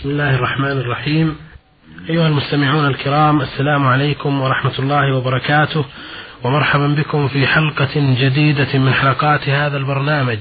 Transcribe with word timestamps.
بسم 0.00 0.10
الله 0.10 0.34
الرحمن 0.34 0.80
الرحيم. 0.80 1.36
أيها 2.10 2.28
المستمعون 2.28 2.86
الكرام 2.86 3.40
السلام 3.40 3.86
عليكم 3.86 4.40
ورحمة 4.40 4.78
الله 4.78 5.16
وبركاته 5.16 5.84
ومرحبا 6.44 6.86
بكم 6.86 7.28
في 7.28 7.46
حلقة 7.46 7.90
جديدة 7.96 8.78
من 8.78 8.92
حلقات 8.92 9.48
هذا 9.48 9.76
البرنامج 9.76 10.38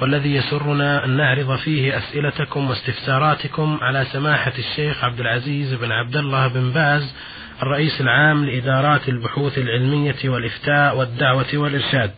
والذي 0.00 0.34
يسرنا 0.34 1.04
أن 1.04 1.16
نعرض 1.16 1.56
فيه 1.56 1.98
أسئلتكم 1.98 2.70
واستفساراتكم 2.70 3.78
على 3.82 4.04
سماحة 4.04 4.52
الشيخ 4.58 5.04
عبد 5.04 5.20
العزيز 5.20 5.74
بن 5.74 5.92
عبد 5.92 6.16
الله 6.16 6.48
بن 6.48 6.70
باز 6.70 7.14
الرئيس 7.62 8.00
العام 8.00 8.44
لإدارات 8.44 9.08
البحوث 9.08 9.58
العلمية 9.58 10.16
والإفتاء 10.24 10.96
والدعوة 10.96 11.48
والإرشاد. 11.54 12.10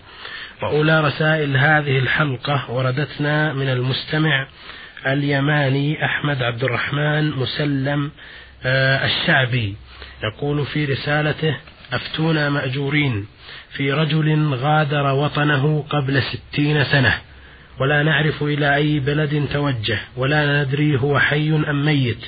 وأولى 0.63 1.01
رسائل 1.01 1.57
هذه 1.57 1.99
الحلقة 1.99 2.71
وردتنا 2.71 3.53
من 3.53 3.69
المستمع 3.69 4.47
اليماني 5.07 6.05
أحمد 6.05 6.43
عبد 6.43 6.65
الرحمن 6.65 7.31
مسلم 7.31 8.11
آه، 8.65 9.05
الشعبي. 9.05 9.77
يقول 10.25 10.67
في 10.67 10.85
رسالته 10.85 11.57
أفتونا 11.93 12.51
مأجورين 12.51 13.27
في 13.77 13.93
رجل 13.93 14.55
غادر 14.55 15.07
وطنه 15.07 15.85
قبل 15.91 16.23
ستين 16.23 16.85
سنة. 16.85 17.15
ولا 17.81 18.03
نعرف 18.03 18.43
إلى 18.43 18.75
أي 18.75 19.01
بلد 19.01 19.49
توجه 19.53 19.99
ولا 20.17 20.63
ندري 20.63 20.99
هو 20.99 21.19
حي 21.19 21.51
أم 21.51 21.85
ميت. 21.85 22.25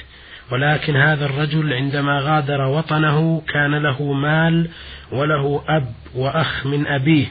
ولكن 0.50 0.96
هذا 0.96 1.26
الرجل 1.26 1.72
عندما 1.72 2.20
غادر 2.20 2.60
وطنه 2.60 3.42
كان 3.48 3.74
له 3.74 4.12
مال 4.12 4.68
وله 5.12 5.64
أب 5.68 5.92
وأخ 6.14 6.66
من 6.66 6.86
أبيه 6.86 7.26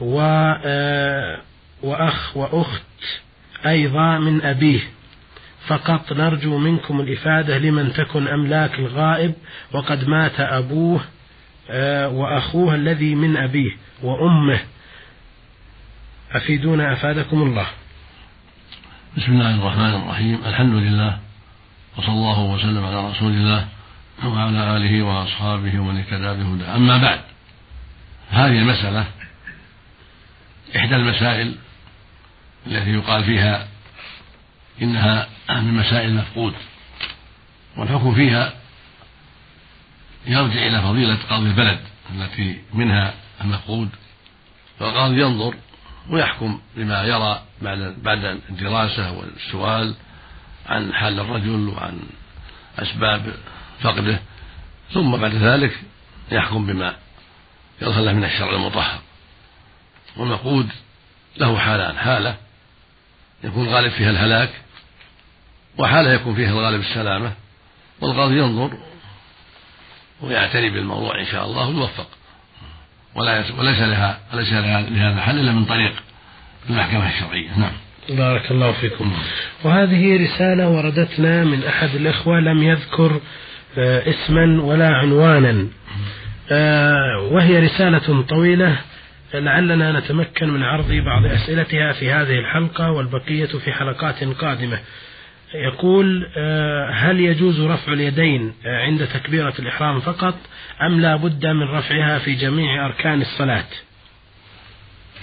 و 0.00 0.20
آه، 0.64 1.38
وأخ 1.82 2.36
وأخت 2.36 2.82
أيضا 3.66 4.18
من 4.18 4.42
أبيه. 4.42 4.80
فقط 5.66 6.12
نرجو 6.12 6.58
منكم 6.58 7.00
الإفادة 7.00 7.58
لمن 7.58 7.92
تكن 7.92 8.28
أملاك 8.28 8.78
الغائب 8.78 9.34
وقد 9.72 10.08
مات 10.08 10.40
أبوه 10.40 11.00
آه، 11.70 12.08
وأخوه 12.08 12.74
الذي 12.74 13.14
من 13.14 13.36
أبيه 13.36 13.70
وأمه. 14.02 14.60
أفيدونا 16.32 16.92
أفادكم 16.92 17.42
الله. 17.42 17.66
بسم 19.16 19.32
الله 19.32 19.54
الرحمن 19.54 20.02
الرحيم. 20.02 20.38
الحمد 20.46 20.74
لله 20.74 21.18
وصلى 21.96 22.14
الله 22.14 22.40
وسلم 22.40 22.84
على 22.84 23.10
رسول 23.10 23.32
الله 23.32 23.68
وعلى 24.24 24.76
آله 24.76 25.02
وأصحابه 25.02 25.80
ومن 25.80 25.96
اهتدى 25.96 26.42
بهدى 26.42 26.64
أما 26.64 26.98
بعد 26.98 27.20
هذه 28.30 28.58
المسألة 28.58 29.04
إحدى 30.76 30.96
المسائل 30.96 31.54
التي 32.68 32.90
يقال 32.90 33.24
فيها 33.24 33.68
إنها 34.82 35.28
من 35.50 35.74
مسائل 35.74 36.08
المفقود. 36.08 36.54
والحكم 37.76 38.14
فيها 38.14 38.52
يرجع 40.26 40.66
إلى 40.66 40.82
فضيلة 40.82 41.18
قاضي 41.30 41.46
البلد 41.46 41.80
التي 42.14 42.60
منها 42.74 43.14
المفقود. 43.40 43.88
فالقاضي 44.78 45.20
ينظر 45.20 45.54
ويحكم 46.10 46.60
بما 46.76 47.04
يرى 47.04 47.42
بعد 47.62 47.96
بعد 48.02 48.24
الدراسة 48.24 49.12
والسؤال 49.12 49.94
عن 50.66 50.94
حال 50.94 51.20
الرجل 51.20 51.68
وعن 51.68 52.00
أسباب 52.78 53.34
فقده. 53.80 54.20
ثم 54.92 55.16
بعد 55.16 55.34
ذلك 55.34 55.80
يحكم 56.32 56.66
بما 56.66 56.96
يظهر 57.82 58.02
له 58.02 58.12
من 58.12 58.24
الشرع 58.24 58.50
المطهر. 58.50 59.00
والمفقود 60.16 60.68
له 61.36 61.58
حالان 61.58 61.98
حالة 61.98 62.36
يكون 63.44 63.68
غالب 63.68 63.90
فيها 63.90 64.10
الهلاك 64.10 64.50
وحالة 65.78 66.12
يكون 66.12 66.34
فيها 66.34 66.50
الغالب 66.50 66.80
السلامة 66.80 67.32
والقاضي 68.00 68.38
ينظر 68.38 68.70
ويعتني 70.20 70.70
بالموضوع 70.70 71.20
إن 71.20 71.26
شاء 71.26 71.44
الله 71.44 71.68
ويوفق. 71.68 72.08
ولا 73.14 73.44
وليس 73.58 73.80
لها 73.80 74.18
وليس 74.34 74.52
لها 74.52 74.80
لهذا 74.80 75.16
الحل 75.16 75.38
إلا 75.38 75.52
من 75.52 75.64
طريق 75.64 75.92
المحكمة 76.70 77.08
الشرعية. 77.08 77.58
نعم. 77.58 77.72
بارك 78.08 78.50
الله 78.50 78.72
فيكم. 78.72 79.12
وهذه 79.64 80.24
رسالة 80.24 80.68
وردتنا 80.68 81.44
من 81.44 81.64
أحد 81.64 81.94
الإخوة 81.94 82.40
لم 82.40 82.62
يذكر 82.62 83.20
آه، 83.78 84.10
اسما 84.10 84.62
ولا 84.62 84.88
عنوانا. 84.88 85.68
آه، 86.50 87.28
وهي 87.30 87.58
رسالة 87.58 88.22
طويلة 88.22 88.78
لعلنا 89.34 90.00
نتمكن 90.00 90.50
من 90.50 90.62
عرض 90.62 90.92
بعض 90.92 91.26
أسئلتها 91.26 91.92
في 91.92 92.12
هذه 92.12 92.38
الحلقة 92.38 92.90
والبقية 92.90 93.46
في 93.46 93.72
حلقات 93.72 94.24
قادمة. 94.24 94.80
يقول 95.54 96.30
آه، 96.36 96.90
هل 96.90 97.20
يجوز 97.20 97.60
رفع 97.60 97.92
اليدين 97.92 98.54
آه، 98.66 98.84
عند 98.84 99.06
تكبيرة 99.06 99.54
الإحرام 99.58 100.00
فقط 100.00 100.34
أم 100.82 101.00
لا 101.00 101.16
بد 101.16 101.46
من 101.46 101.62
رفعها 101.62 102.18
في 102.18 102.34
جميع 102.34 102.86
أركان 102.86 103.20
الصلاة؟ 103.20 103.64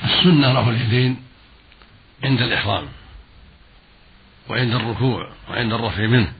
السنة 0.03 0.59
رفع 0.59 0.71
اليدين 0.71 1.17
عند 2.23 2.41
الإحرام 2.41 2.85
وعند 4.49 4.73
الركوع 4.75 5.31
وعند 5.49 5.73
الرفع 5.73 6.05
منه 6.05 6.33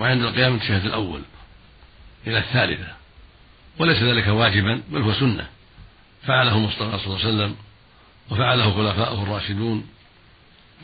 وعند 0.00 0.22
القيام 0.22 0.54
التشهد 0.54 0.84
الأول 0.84 1.20
إلى 2.26 2.38
الثالثة 2.38 2.92
وليس 3.78 4.02
ذلك 4.02 4.26
واجبا 4.26 4.82
بل 4.90 5.02
هو 5.02 5.12
سنة. 5.12 5.46
فعله 6.26 6.56
المصطفى 6.56 6.98
صلى 6.98 7.06
الله 7.06 7.18
عليه 7.18 7.28
وسلم 7.28 7.56
وفعله 8.30 8.74
خلفاؤه 8.74 9.22
الراشدون 9.22 9.86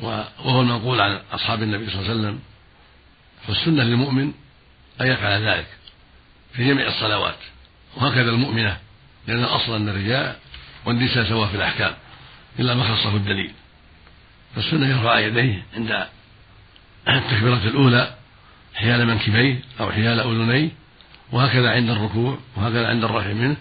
وهو 0.00 0.60
المنقول 0.60 1.00
عن 1.00 1.20
أصحاب 1.32 1.62
النبي 1.62 1.90
صلى 1.90 2.00
الله 2.00 2.10
عليه 2.10 2.20
وسلم. 2.20 2.40
فالسنة 3.46 3.82
للمؤمن 3.82 4.32
أن 5.00 5.06
يفعل 5.06 5.48
ذلك 5.48 5.66
في 6.52 6.68
جميع 6.68 6.88
الصلوات 6.88 7.38
وهكذا 7.96 8.30
المؤمنة 8.30 8.78
لأن 9.26 9.44
الأصل 9.44 9.76
أن 9.76 9.88
الرجال 9.88 10.36
والنساء 10.86 11.28
سواء 11.28 11.48
في 11.48 11.56
الأحكام 11.56 11.94
إلا 12.58 12.74
ما 12.74 12.96
خصه 12.96 13.16
الدليل. 13.16 13.52
فالسنة 14.54 14.88
يرفع 14.88 15.18
يديه 15.18 15.66
عند 15.76 16.06
التكبيرة 17.08 17.64
الأولى 17.64 18.14
حيال 18.74 19.06
منكبيه 19.06 19.60
أو 19.80 19.90
حيال 19.90 20.20
أذنيه 20.20 20.70
وهكذا 21.32 21.70
عند 21.70 21.90
الركوع 21.90 22.38
وهكذا 22.56 22.88
عند 22.88 23.04
الرفع 23.04 23.32
منه 23.32 23.56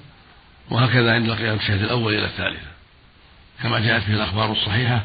وهكذا 0.70 1.14
عند 1.14 1.30
القيام 1.30 1.56
الشهد 1.56 1.82
الأول 1.82 2.14
إلى 2.14 2.26
الثالثة. 2.26 2.68
كما 3.64 3.80
جاءت 3.80 4.04
في 4.04 4.12
الأخبار 4.12 4.52
الصحيحة 4.52 5.04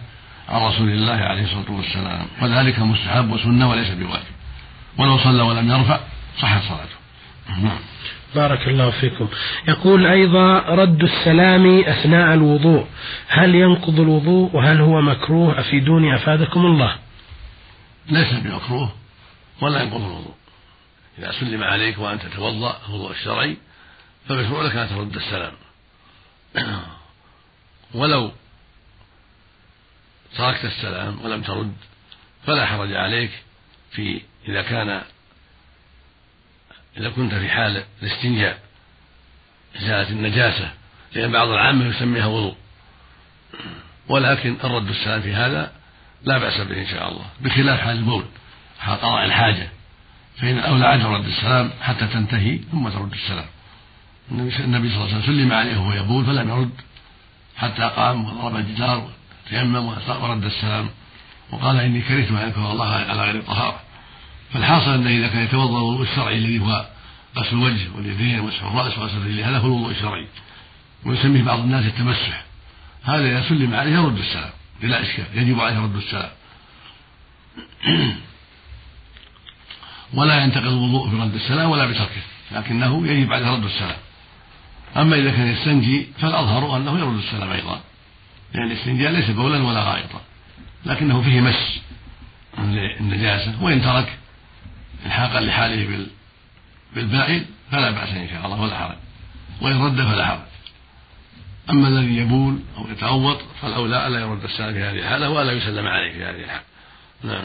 عن 0.49 0.63
رسول 0.63 0.89
الله 0.89 1.13
عليه 1.13 1.45
الصلاة 1.45 1.71
والسلام 1.71 2.27
وذلك 2.43 2.79
مستحب 2.79 3.31
وسنة 3.31 3.71
وليس 3.71 3.91
بواجب. 3.91 4.25
ولو 4.99 5.19
صلى 5.19 5.43
ولم 5.43 5.71
يرفع 5.71 6.01
صحت 6.39 6.63
صلاته. 6.63 7.01
نعم. 7.63 7.79
بارك 8.35 8.69
الله 8.69 8.91
فيكم. 8.91 9.29
يقول 9.69 10.07
أيضا 10.07 10.59
رد 10.59 11.03
السلام 11.03 11.81
أثناء 11.81 12.35
الوضوء. 12.35 12.87
هل 13.29 13.55
ينقض 13.55 14.01
الوضوء 14.01 14.57
وهل 14.57 14.81
هو 14.81 15.01
مكروه؟ 15.01 15.61
أفيدوني 15.61 16.15
أفادكم 16.15 16.67
الله. 16.67 16.97
ليس 18.09 18.33
بمكروه 18.33 18.93
ولا 19.61 19.83
ينقض 19.83 20.03
الوضوء. 20.03 20.35
إذا 21.19 21.33
سلم 21.33 21.65
عليك 21.65 21.99
وأنت 21.99 22.23
تتوضأ 22.23 22.77
الوضوء 22.89 23.11
الشرعي 23.11 23.57
فمشروع 24.29 24.63
لك 24.63 24.77
أن 24.77 24.89
ترد 24.89 25.17
السلام. 25.17 25.53
ولو 27.95 28.33
تركت 30.37 30.65
السلام 30.65 31.25
ولم 31.25 31.43
ترد 31.43 31.75
فلا 32.47 32.67
حرج 32.67 32.93
عليك 32.93 33.31
في 33.91 34.21
إذا 34.49 34.63
كان 34.63 35.03
إذا 36.97 37.11
كنت 37.11 37.35
في 37.35 37.49
حال 37.49 37.85
الاستنجاء 38.03 38.61
إزالة 39.77 40.11
النجاسة 40.11 40.73
لأن 41.13 41.33
بعض 41.33 41.49
العامة 41.49 41.87
يسميها 41.87 42.27
وضوء. 42.27 42.57
ولكن 44.09 44.57
الرد 44.65 44.89
السلام 44.89 45.23
في 45.23 45.35
هذا 45.35 45.73
لا 46.25 46.39
بأس 46.39 46.61
به 46.61 46.81
إن 46.81 46.87
شاء 46.87 47.09
الله 47.09 47.27
بخلاف 47.41 47.81
حال 47.81 47.97
البول 47.97 48.25
حال 48.81 48.99
قضاء 48.99 49.25
الحاجة. 49.25 49.69
فإن 50.37 50.59
الأولى 50.59 50.87
عدم 50.87 51.07
رد 51.07 51.27
السلام 51.27 51.71
حتى 51.81 52.07
تنتهي 52.07 52.59
ثم 52.59 52.89
ترد 52.89 53.13
السلام. 53.13 53.47
النبي 54.31 54.51
صلى 54.91 55.05
الله 55.05 55.15
عليه 55.15 55.19
وسلم 55.19 55.23
سلم 55.23 55.53
عليه 55.53 55.77
وهو 55.77 55.93
يبول 55.93 56.25
فلم 56.27 56.49
يرد 56.49 56.71
حتى 57.57 57.83
قام 57.97 58.25
وضرب 58.25 58.57
الجدار 58.57 59.11
تيمم 59.49 59.87
ورد 60.09 60.45
السلام. 60.45 60.91
وقال 61.53 61.77
إني 61.77 62.01
كرهت 62.01 62.31
ان 62.31 62.37
اذكر 62.37 62.73
الله 62.73 62.87
على 62.87 63.23
غير 63.23 63.35
الطهارة. 63.35 63.81
فالحاصل 64.53 64.91
انه 64.91 65.11
إذا 65.11 65.29
كان 65.29 65.45
يتوضأ 65.45 65.79
الوضوء 65.79 66.03
الشرعي 66.03 66.39
الذي 66.39 66.61
هو 66.61 66.87
غسل 67.37 67.57
الوجه 67.57 67.97
واليدين 67.97 68.41
ومسح 68.41 68.63
الرأس 68.63 68.99
وغسل 68.99 69.17
الرجلين 69.17 69.45
هذا 69.45 69.59
هو 69.59 69.67
الوضوء 69.67 69.91
الشرعي. 69.91 70.27
ويسميه 71.05 71.43
بعض 71.43 71.59
الناس 71.59 71.87
التمسح. 71.87 72.45
هذا 73.03 73.27
إذا 73.27 73.49
سلم 73.49 73.75
عليه 73.75 73.93
يرد 73.93 74.19
السلام 74.19 74.51
بلا 74.83 75.03
إشكال 75.03 75.25
يجب 75.35 75.61
عليه 75.61 75.79
رد 75.79 75.97
السلام. 75.97 76.31
ولا 80.15 80.45
ينتقل 80.45 80.69
الوضوء 80.69 81.09
برد 81.09 81.35
السلام 81.35 81.71
ولا 81.71 81.87
بتركه 81.87 82.23
لكنه 82.53 83.07
يجب 83.07 83.33
عليه 83.33 83.51
رد 83.51 83.65
السلام. 83.65 83.97
أما 84.97 85.17
إذا 85.17 85.31
كان 85.31 85.47
يستنجي 85.47 86.07
فالأظهر 86.21 86.77
أنه 86.77 86.99
يرد 86.99 87.19
السلام 87.19 87.51
أيضا. 87.51 87.81
لأن 88.55 88.71
الاستنجاء 88.71 89.13
ليس 89.13 89.31
بولا 89.31 89.63
ولا 89.63 89.81
غائطا 89.81 90.21
لكنه 90.87 91.23
فيه 91.23 91.41
مس 91.41 91.81
النجاسة 93.01 93.63
وإن 93.63 93.83
ترك 93.83 94.19
إلحاقا 95.07 95.41
لحاله 95.41 96.07
بالبائن 96.95 97.45
فلا 97.71 97.91
بأس 97.91 98.09
إن 98.09 98.29
شاء 98.29 98.47
الله 98.47 98.61
ولا 98.61 98.79
حرج. 98.79 98.97
وإن 99.61 99.83
رد 99.83 99.97
فلا 99.97 100.27
حرج. 100.27 100.41
أما 101.71 101.89
الذي 101.89 102.17
يبول 102.17 102.59
أو 102.79 102.91
يتغوط 102.91 103.41
فالأولى 103.63 104.07
ألا 104.07 104.21
يرد 104.21 104.45
السائل 104.45 104.75
في 104.75 104.83
هذه 104.83 104.99
الحالة 104.99 105.31
وألا 105.31 105.53
يسلم 105.53 105.87
عليه 105.87 106.13
في 106.13 106.25
هذه 106.25 106.45
الحالة. 106.45 106.65
نعم. 107.25 107.45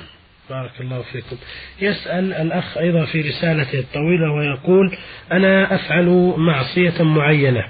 بارك 0.49 0.81
الله 0.81 1.01
فيكم. 1.01 1.35
يسأل 1.81 2.33
الأخ 2.33 2.77
أيضا 2.77 3.05
في 3.05 3.21
رسالته 3.21 3.79
الطويلة 3.79 4.31
ويقول 4.31 4.97
أنا 5.31 5.75
أفعل 5.75 6.33
معصية 6.37 7.03
معينة 7.03 7.63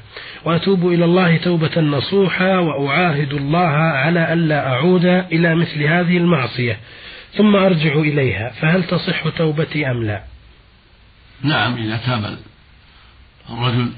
وأتوب 0.45 0.87
إلى 0.87 1.05
الله 1.05 1.37
توبة 1.37 1.81
نصوحة 1.81 2.59
وأعاهد 2.59 3.33
الله 3.33 3.69
على 3.69 4.33
ألا 4.33 4.67
أعود 4.67 5.05
إلى 5.05 5.55
مثل 5.55 5.83
هذه 5.83 6.17
المعصية 6.17 6.79
ثم 7.33 7.55
أرجع 7.55 7.93
إليها 7.93 8.49
فهل 8.49 8.83
تصح 8.83 9.29
توبتي 9.29 9.91
أم 9.91 10.03
لا؟ 10.03 10.23
نعم 11.41 11.77
إذا 11.77 11.97
تاب 11.97 12.37
الرجل 13.49 13.91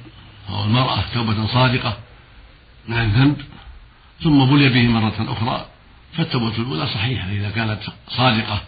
أو 0.50 0.64
المرأة 0.64 1.04
توبة 1.14 1.46
صادقة 1.46 1.98
من 2.88 2.98
الذنب 2.98 3.38
ثم 4.24 4.46
بلي 4.46 4.70
به 4.70 4.88
مرة 4.88 5.32
أخرى 5.32 5.66
فالتوبة 6.14 6.56
الأولى 6.58 6.88
صحيحة 6.88 7.30
إذا 7.30 7.50
كانت 7.50 7.80
صادقة 8.08 8.62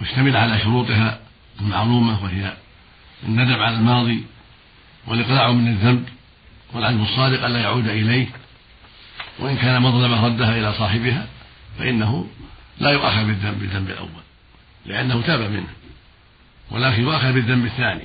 مشتملة 0.00 0.38
على 0.38 0.58
شروطها 0.58 1.20
المعلومة 1.60 2.24
وهي 2.24 2.56
الندم 3.26 3.62
على 3.62 3.76
الماضي 3.76 4.24
والإقلاع 5.06 5.52
من 5.52 5.68
الذنب 5.68 6.08
والعزم 6.72 7.02
الصادق 7.02 7.44
ألا 7.44 7.60
يعود 7.60 7.88
إليه. 7.88 8.26
وإن 9.38 9.56
كان 9.56 9.82
مظلمة 9.82 10.26
ردها 10.26 10.58
إلى 10.58 10.72
صاحبها 10.72 11.26
فإنه 11.78 12.26
لا 12.78 12.90
يؤاخذ 12.90 13.26
بالذنب 13.26 13.60
بالذنب 13.60 13.90
الأول 13.90 14.24
لأنه 14.86 15.22
تاب 15.22 15.50
منه 15.50 15.68
ولكن 16.70 17.02
يؤاخذ 17.02 17.32
بالذنب 17.32 17.64
الثاني. 17.66 18.04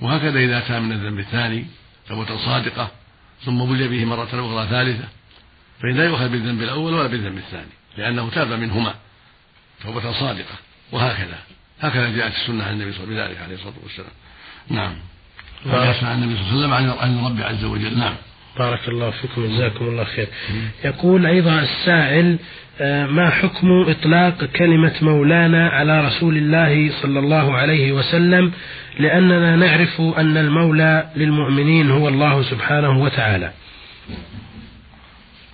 وهكذا 0.00 0.38
إذا 0.38 0.60
تاب 0.60 0.82
من 0.82 0.92
الذنب 0.92 1.18
الثاني 1.18 1.66
توبة 2.08 2.36
صادقة 2.36 2.90
ثم 3.44 3.64
بلي 3.64 3.88
به 3.88 4.04
مرة 4.04 4.24
أخرى 4.24 4.66
ثالثة 4.70 5.08
فإن 5.82 5.96
لا 5.96 6.04
يؤخذ 6.04 6.28
بالذنب 6.28 6.62
الأول 6.62 6.94
ولا 6.94 7.06
بالذنب 7.06 7.38
الثاني. 7.38 7.70
لأنه 7.98 8.30
تاب 8.30 8.52
منهما. 8.52 8.94
توبة 9.82 10.12
صادقة. 10.12 10.54
وهكذا. 10.92 11.38
هكذا 11.80 12.16
جاءت 12.16 12.32
السنة 12.32 12.64
عن 12.64 12.72
النبي 12.72 12.92
صلى 12.92 13.04
الله 13.04 13.22
عليه 13.22 13.32
وسلم 13.32 13.44
عليه 13.44 13.54
الصلاة 13.54 13.74
والسلام. 13.82 14.10
نعم. 14.68 14.94
هذا 15.66 16.06
عن 16.06 16.22
النبي 16.22 16.36
صلى 16.36 16.64
الله 16.64 16.74
عليه 16.74 16.88
وسلم 16.88 16.98
عن 17.00 17.18
الرب 17.18 17.46
عز 17.46 17.64
وجل. 17.64 17.98
نعم. 17.98 18.14
بارك 18.58 18.88
الله 18.88 19.10
فيكم 19.10 19.46
جزاكم 19.46 19.84
الله 19.84 20.04
خير. 20.04 20.28
يقول 20.84 21.26
أيضا 21.26 21.60
السائل 21.60 22.38
آه، 22.80 23.06
ما 23.06 23.30
حكم 23.30 23.68
إطلاق 23.88 24.44
كلمة 24.44 24.92
مولانا 25.02 25.68
على 25.68 26.06
رسول 26.06 26.36
الله 26.36 26.92
صلى 27.02 27.18
الله 27.18 27.56
عليه 27.56 27.92
وسلم؟ 27.92 28.52
لأننا 28.98 29.56
نعرف 29.56 30.00
أن 30.00 30.36
المولى 30.36 31.10
للمؤمنين 31.16 31.90
هو 31.90 32.08
الله 32.08 32.42
سبحانه 32.42 33.02
وتعالى. 33.02 33.52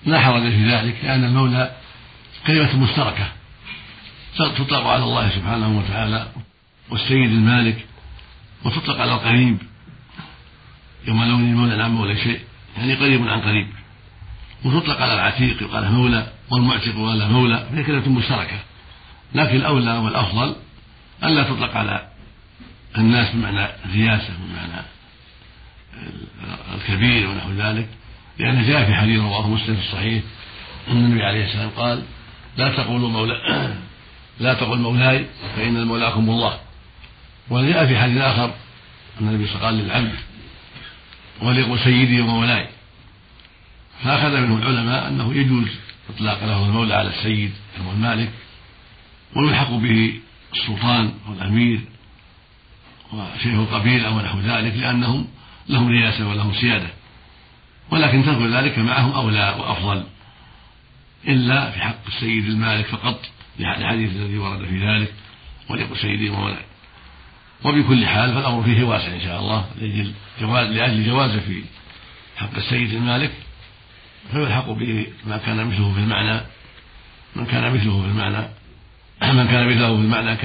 لا 0.05 0.19
حرج 0.19 0.41
في 0.41 0.71
ذلك 0.71 0.95
لأن 1.03 1.23
المولى 1.23 1.71
كلمة 2.47 2.75
مشتركة 2.75 3.31
تطلق 4.37 4.87
على 4.87 5.03
الله 5.03 5.29
سبحانه 5.29 5.77
وتعالى 5.79 6.27
والسيد 6.89 7.31
المالك 7.31 7.85
وتطلق 8.65 8.99
على 8.99 9.13
القريب 9.13 9.57
يوم 11.07 11.23
لون 11.23 11.41
المولى 11.41 11.83
عن 11.83 11.91
مولى 11.91 12.15
شيء 12.17 12.39
يعني 12.77 12.95
قريب 12.95 13.27
عن 13.27 13.41
قريب. 13.41 13.67
وتطلق 14.65 15.01
على 15.01 15.13
العتيق 15.13 15.63
يقال 15.63 15.91
مولى 15.91 16.27
والمعتق 16.49 16.95
قال 16.95 17.31
مولى 17.31 17.67
فهي 17.71 17.83
كلمة 17.83 18.09
مشتركة. 18.09 18.59
لكن 19.35 19.55
الأولى 19.55 19.97
والأفضل 19.97 20.55
ألا 21.23 21.43
تطلق 21.43 21.77
على 21.77 22.07
الناس 22.97 23.35
بمعنى 23.35 23.67
الرياسة 23.85 24.29
بمعنى 24.37 24.85
الكبير 26.75 27.29
ونحو 27.29 27.51
ذلك 27.51 27.87
لأن 28.39 28.67
جاء 28.67 28.85
في 28.85 28.93
حديث 28.93 29.19
رواه 29.19 29.49
مسلم 29.49 29.75
في 29.75 29.81
الصحيح 29.81 30.23
أن 30.87 30.97
النبي 30.97 31.23
عليه 31.23 31.45
السلام 31.45 31.69
قال 31.69 32.03
لا 32.57 32.75
تقولوا 32.75 33.09
مولى 33.09 33.73
لا 34.39 34.53
تقل 34.53 34.77
مولاي 34.77 35.25
فإن 35.55 35.87
مولاكم 35.87 36.29
الله. 36.29 36.59
وجاء 37.49 37.85
في 37.85 37.99
حديث 37.99 38.17
آخر 38.17 38.53
أن 39.21 39.27
النبي 39.27 39.45
قال 39.45 39.73
للعبد 39.73 40.15
وليقل 41.41 41.79
سيدي 41.79 42.21
ومولاي. 42.21 42.67
فأخذ 44.03 44.37
منه 44.37 44.57
العلماء 44.57 45.07
أنه 45.07 45.33
يجوز 45.33 45.67
إطلاق 46.09 46.45
له 46.45 46.65
المولى 46.65 46.93
على 46.93 47.09
السيد 47.09 47.51
أو 47.85 47.91
المالك 47.91 48.29
ويلحق 49.35 49.71
به 49.71 50.13
السلطان 50.53 51.13
والأمير 51.29 51.79
وشيخ 53.13 53.53
القبيلة 53.53 54.11
ونحو 54.11 54.39
ذلك 54.39 54.75
لأنهم 54.75 55.27
لهم 55.69 55.87
رياسة 55.89 56.27
ولهم 56.27 56.53
سيادة. 56.53 56.87
ولكن 57.91 58.25
ترك 58.25 58.41
ذلك 58.41 58.79
معهم 58.79 59.11
أولى 59.11 59.55
وأفضل. 59.59 60.03
إلا 61.27 61.71
في 61.71 61.79
حق 61.79 62.07
السيد 62.07 62.45
المالك 62.45 62.85
فقط 62.85 63.25
لحديث 63.59 64.11
الذي 64.11 64.37
ورد 64.37 64.65
في 64.65 64.87
ذلك 64.87 65.13
وليقل 65.69 65.97
سيدي 65.97 66.29
ومولاي. 66.29 66.65
وبكل 67.63 68.05
حال 68.05 68.33
فالأمر 68.33 68.63
فيه 68.63 68.83
واسع 68.83 69.07
إن 69.07 69.21
شاء 69.21 69.39
الله 69.39 69.65
لأجل 69.81 70.13
جواز 70.41 70.67
لأجل 70.67 71.05
جوازه 71.05 71.39
في 71.39 71.63
حق 72.37 72.55
السيد 72.55 72.93
المالك 72.93 73.31
فيلحق 74.31 74.69
به 74.69 75.07
ما 75.25 75.37
كان 75.37 75.67
مثله 75.67 75.93
في 75.93 75.99
المعنى 75.99 76.41
من 77.35 77.45
كان 77.45 77.73
مثله 77.73 78.01
في 78.01 78.07
المعنى 78.07 78.47
من 79.37 79.47
كان 79.47 79.69
مثله 79.69 79.95
في 79.95 80.01
المعنى 80.01 80.37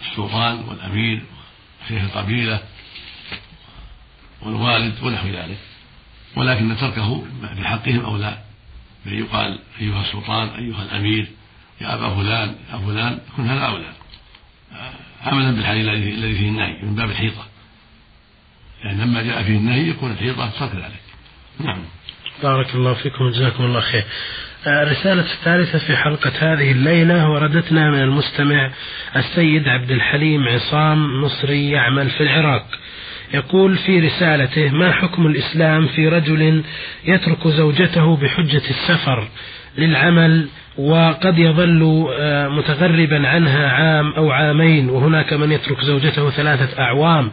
كالسلطان 0.00 0.64
والأمير 0.68 1.22
وشيخ 1.84 2.02
القبيلة 2.02 2.60
والوالد 4.42 4.94
ونحو 5.02 5.28
ذلك. 5.28 5.58
ولكن 6.36 6.76
تركه 6.76 7.26
بحقهم 7.42 8.04
أولى 8.04 8.45
بأن 9.06 9.18
يقال 9.18 9.58
أيها 9.80 10.00
السلطان 10.00 10.48
أيها 10.48 10.82
الأمير 10.82 11.26
يا 11.80 11.94
أبا 11.94 12.14
فلان 12.14 12.54
يا 12.72 12.78
فلان 12.78 13.18
يكون 13.32 13.46
هذا 13.46 13.60
أولى. 13.60 13.92
عملا 15.22 15.50
بالحديث 15.50 15.88
الذي 15.88 16.34
فيه 16.34 16.48
النهي 16.48 16.82
من 16.82 16.94
باب 16.94 17.10
الحيطة. 17.10 17.46
لأن 18.84 19.00
لما 19.00 19.22
جاء 19.22 19.42
فيه 19.42 19.56
النهي 19.56 19.88
يكون 19.88 20.10
الحيطة 20.10 20.50
ترك 20.58 20.74
ذلك 20.74 21.00
نعم. 21.60 21.78
بارك 22.42 22.74
الله 22.74 22.94
فيكم 22.94 23.24
وجزاكم 23.24 23.64
الله 23.64 23.80
خير. 23.80 24.04
الرسالة 24.66 25.22
آه، 25.22 25.34
الثالثة 25.34 25.78
في 25.78 25.96
حلقة 25.96 26.32
هذه 26.38 26.72
الليلة 26.72 27.30
وردتنا 27.30 27.90
من 27.90 28.02
المستمع 28.02 28.70
السيد 29.16 29.68
عبد 29.68 29.90
الحليم 29.90 30.48
عصام 30.48 31.22
مصري 31.24 31.70
يعمل 31.70 32.10
في 32.10 32.22
العراق. 32.22 32.66
يقول 33.34 33.76
في 33.76 34.00
رسالته 34.00 34.70
ما 34.70 34.92
حكم 34.92 35.26
الإسلام 35.26 35.86
في 35.86 36.08
رجل 36.08 36.62
يترك 37.04 37.48
زوجته 37.48 38.16
بحجة 38.16 38.62
السفر 38.70 39.28
للعمل 39.78 40.48
وقد 40.78 41.38
يظل 41.38 42.08
آه، 42.18 42.48
متغربا 42.48 43.28
عنها 43.28 43.68
عام 43.68 44.12
أو 44.12 44.30
عامين 44.30 44.90
وهناك 44.90 45.32
من 45.32 45.52
يترك 45.52 45.80
زوجته 45.80 46.30
ثلاثة 46.30 46.82
أعوام 46.82 47.30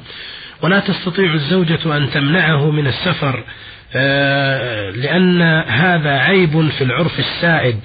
ولا 0.61 0.79
تستطيع 0.79 1.33
الزوجة 1.33 1.97
أن 1.97 2.09
تمنعه 2.09 2.71
من 2.71 2.87
السفر 2.87 3.43
آه، 3.95 4.89
لأن 4.89 5.41
هذا 5.67 6.19
عيب 6.19 6.69
في 6.69 6.83
العرف 6.83 7.19
السائد. 7.19 7.79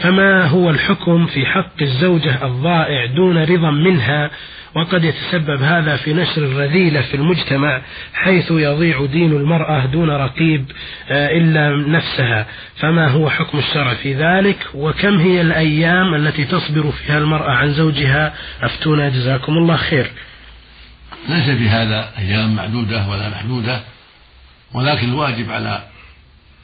فما 0.00 0.46
هو 0.46 0.70
الحكم 0.70 1.26
في 1.26 1.46
حق 1.46 1.82
الزوجة 1.82 2.46
الضائع 2.46 3.06
دون 3.06 3.38
رضا 3.38 3.70
منها؟ 3.70 4.30
وقد 4.74 5.04
يتسبب 5.04 5.62
هذا 5.62 5.96
في 5.96 6.12
نشر 6.12 6.42
الرذيلة 6.42 7.02
في 7.02 7.14
المجتمع 7.14 7.82
حيث 8.14 8.50
يضيع 8.50 9.06
دين 9.06 9.32
المرأة 9.32 9.86
دون 9.86 10.10
رقيب 10.10 10.70
آه، 11.10 11.38
إلا 11.38 11.76
نفسها. 11.88 12.46
فما 12.76 13.08
هو 13.08 13.30
حكم 13.30 13.58
الشرع 13.58 13.94
في 13.94 14.14
ذلك؟ 14.14 14.58
وكم 14.74 15.18
هي 15.18 15.40
الأيام 15.40 16.14
التي 16.14 16.44
تصبر 16.44 16.90
فيها 16.90 17.18
المرأة 17.18 17.50
عن 17.50 17.72
زوجها؟ 17.72 18.34
أفتونا 18.62 19.08
جزاكم 19.08 19.52
الله 19.52 19.76
خير. 19.76 20.10
ليس 21.28 21.50
في 21.50 21.68
هذا 21.68 22.10
أيام 22.18 22.54
معدودة 22.56 23.08
ولا 23.08 23.28
محدودة 23.28 23.80
ولكن 24.74 25.08
الواجب 25.08 25.50
على 25.50 25.82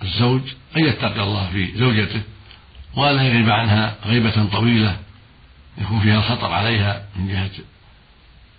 الزوج 0.02 0.40
أن 0.76 0.84
يتقي 0.84 1.22
الله 1.22 1.48
في 1.52 1.68
زوجته. 1.76 2.20
ولا 2.96 3.22
يغيب 3.22 3.50
عنها 3.50 3.94
غيبة 4.04 4.44
طويلة 4.52 4.96
يكون 5.78 6.00
فيها 6.00 6.20
خطر 6.20 6.52
عليها 6.52 7.04
من 7.16 7.28
جهة 7.28 7.50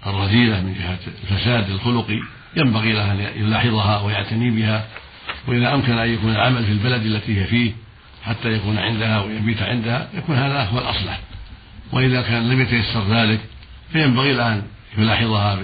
الرذيلة 0.08 0.62
من 0.62 0.74
جهة 0.74 1.00
الفساد 1.24 1.70
الخلقي 1.70 2.20
ينبغي 2.56 2.94
له 2.94 3.12
أن 3.12 3.20
يلاحظها 3.20 4.02
ويعتني 4.02 4.52
بها 4.52 4.88
وإذا 5.48 5.74
أمكن 5.74 5.98
أن 5.98 6.14
يكون 6.14 6.32
العمل 6.32 6.66
في 6.66 6.72
البلد 6.72 7.06
التي 7.06 7.42
هي 7.42 7.48
فيه 7.48 7.72
حتى 8.24 8.54
يكون 8.54 8.78
عندها 8.78 9.22
ويبيت 9.22 9.62
عندها 9.62 10.08
يكون 10.14 10.36
هذا 10.36 10.64
هو 10.64 10.80
الأصلح 10.80 11.20
وإذا 11.92 12.22
كان 12.22 12.50
لم 12.50 12.62
يتيسر 12.62 13.16
ذلك 13.16 13.40
فينبغي 13.92 14.34
له 14.34 14.54
أن 14.54 14.64
يلاحظها 14.98 15.60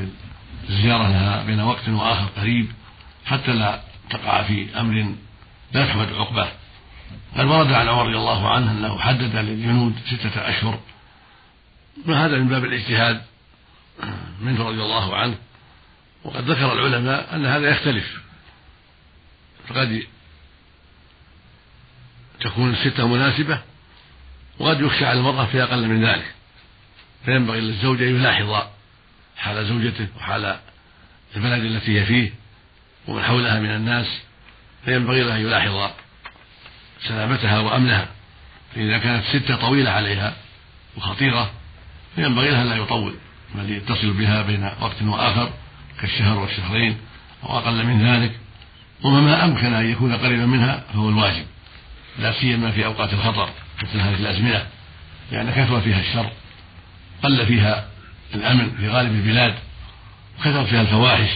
بالزيارة 0.67 1.07
لها 1.07 1.43
بين 1.43 1.59
وقت 1.61 1.89
وآخر 1.89 2.25
قريب 2.37 2.67
حتى 3.25 3.53
لا 3.53 3.79
تقع 4.09 4.43
في 4.43 4.79
أمر 4.79 5.13
لا 5.73 5.85
تحمد 5.85 6.13
عقباه. 6.13 6.51
قد 7.37 7.45
ورد 7.45 7.71
عن 7.71 7.87
عمر 7.87 8.03
رضي 8.03 8.17
الله 8.17 8.49
عنه 8.49 8.71
أنه 8.71 8.99
حدد 8.99 9.35
للجنود 9.35 9.95
ستة 10.05 10.49
أشهر. 10.49 10.79
وهذا 12.07 12.37
من 12.37 12.47
باب 12.47 12.65
الاجتهاد 12.65 13.21
منه 14.41 14.63
رضي 14.63 14.81
الله 14.81 15.15
عنه. 15.15 15.37
وقد 16.23 16.51
ذكر 16.51 16.73
العلماء 16.73 17.35
أن 17.35 17.45
هذا 17.45 17.69
يختلف. 17.69 18.21
فقد 19.67 20.03
تكون 22.39 22.73
الستة 22.73 23.07
مناسبة 23.07 23.61
وقد 24.59 24.81
يخشى 24.81 25.05
على 25.05 25.19
المرأة 25.19 25.45
في 25.45 25.63
أقل 25.63 25.87
من 25.87 26.05
ذلك. 26.05 26.33
فينبغي 27.25 27.59
للزوج 27.59 28.01
أن 28.01 28.15
يلاحظ 28.15 28.67
حال 29.37 29.65
زوجته 29.65 30.07
وحال 30.17 30.59
البلد 31.35 31.63
التي 31.63 31.99
هي 31.99 32.05
فيه 32.05 32.33
ومن 33.07 33.23
حولها 33.23 33.59
من 33.59 33.69
الناس. 33.69 34.21
فينبغي 34.85 35.23
له 35.23 35.35
أن 35.35 35.41
يلاحظ 35.41 35.91
سلامتها 37.07 37.59
وأمنها. 37.59 38.07
فإذا 38.75 38.97
كانت 38.97 39.23
ستة 39.25 39.55
طويلة 39.55 39.91
عليها 39.91 40.33
وخطيرة 40.97 41.51
فينبغي 42.15 42.49
لها 42.49 42.63
لا 42.63 42.75
يطول. 42.75 43.15
بل 43.55 43.71
يتصل 43.71 44.13
بها 44.13 44.41
بين 44.41 44.63
وقت 44.81 45.01
وآخر 45.01 45.49
كالشهر 46.01 46.39
والشهرين 46.39 46.97
أو 47.43 47.57
أقل 47.57 47.85
من 47.85 48.05
ذلك. 48.05 48.31
وما 49.03 49.45
أمكن 49.45 49.73
أن 49.73 49.91
يكون 49.91 50.13
قريبا 50.13 50.45
منها 50.45 50.83
فهو 50.93 51.09
الواجب. 51.09 51.45
لا 52.19 52.31
سيما 52.31 52.71
في 52.71 52.85
أوقات 52.85 53.13
الخطر 53.13 53.49
مثل 53.83 53.99
هذه 53.99 54.15
الأزمنة 54.15 54.65
لأن 55.31 55.51
كثر 55.51 55.81
فيها 55.81 55.99
الشر 55.99 56.31
قل 57.23 57.45
فيها 57.45 57.87
الأمن 58.35 58.71
في 58.79 58.89
غالب 58.89 59.11
البلاد 59.11 59.53
وكثر 60.39 60.65
فيها 60.65 60.81
الفواحش. 60.81 61.29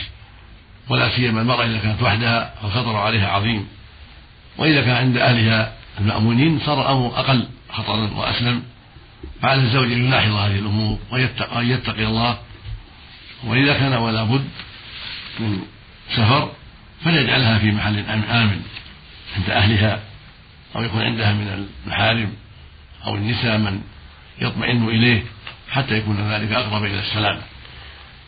ولا 0.89 1.09
سيما 1.15 1.41
المرأة 1.41 1.65
إذا 1.65 1.77
كانت 1.77 2.01
وحدها 2.01 2.53
فالخطر 2.61 2.95
عليها 2.95 3.29
عظيم. 3.29 3.67
وإذا 4.57 4.81
كان 4.81 4.95
عند 4.95 5.17
أهلها 5.17 5.73
المأمونين 5.99 6.59
صار 6.65 6.81
الأمر 6.81 7.19
أقل 7.19 7.47
خطرا 7.69 8.09
وأسلم. 8.15 8.63
فعلى 9.41 9.61
الزوج 9.61 9.91
أن 9.91 10.05
يلاحظ 10.05 10.31
هذه 10.31 10.59
الأمور 10.59 10.99
وأن 11.11 11.69
يتقي 11.69 12.05
الله. 12.05 12.37
وإذا 13.43 13.73
كان 13.73 13.93
ولا 13.93 14.23
بد 14.23 14.49
من 15.39 15.59
سفر 16.15 16.51
فليجعلها 17.03 17.59
في 17.59 17.71
محل 17.71 17.99
آمن 17.99 18.61
عند 19.37 19.49
أهلها 19.49 19.99
أو 20.75 20.83
يكون 20.83 21.01
عندها 21.01 21.33
من 21.33 21.67
المحارم 21.85 22.33
أو 23.05 23.15
النساء 23.15 23.57
من 23.57 23.81
يطمئن 24.41 24.87
إليه 24.87 25.23
حتى 25.71 25.97
يكون 25.97 26.31
ذلك 26.31 26.51
أقرب 26.51 26.83
إلى 26.83 26.99
السلام. 26.99 27.41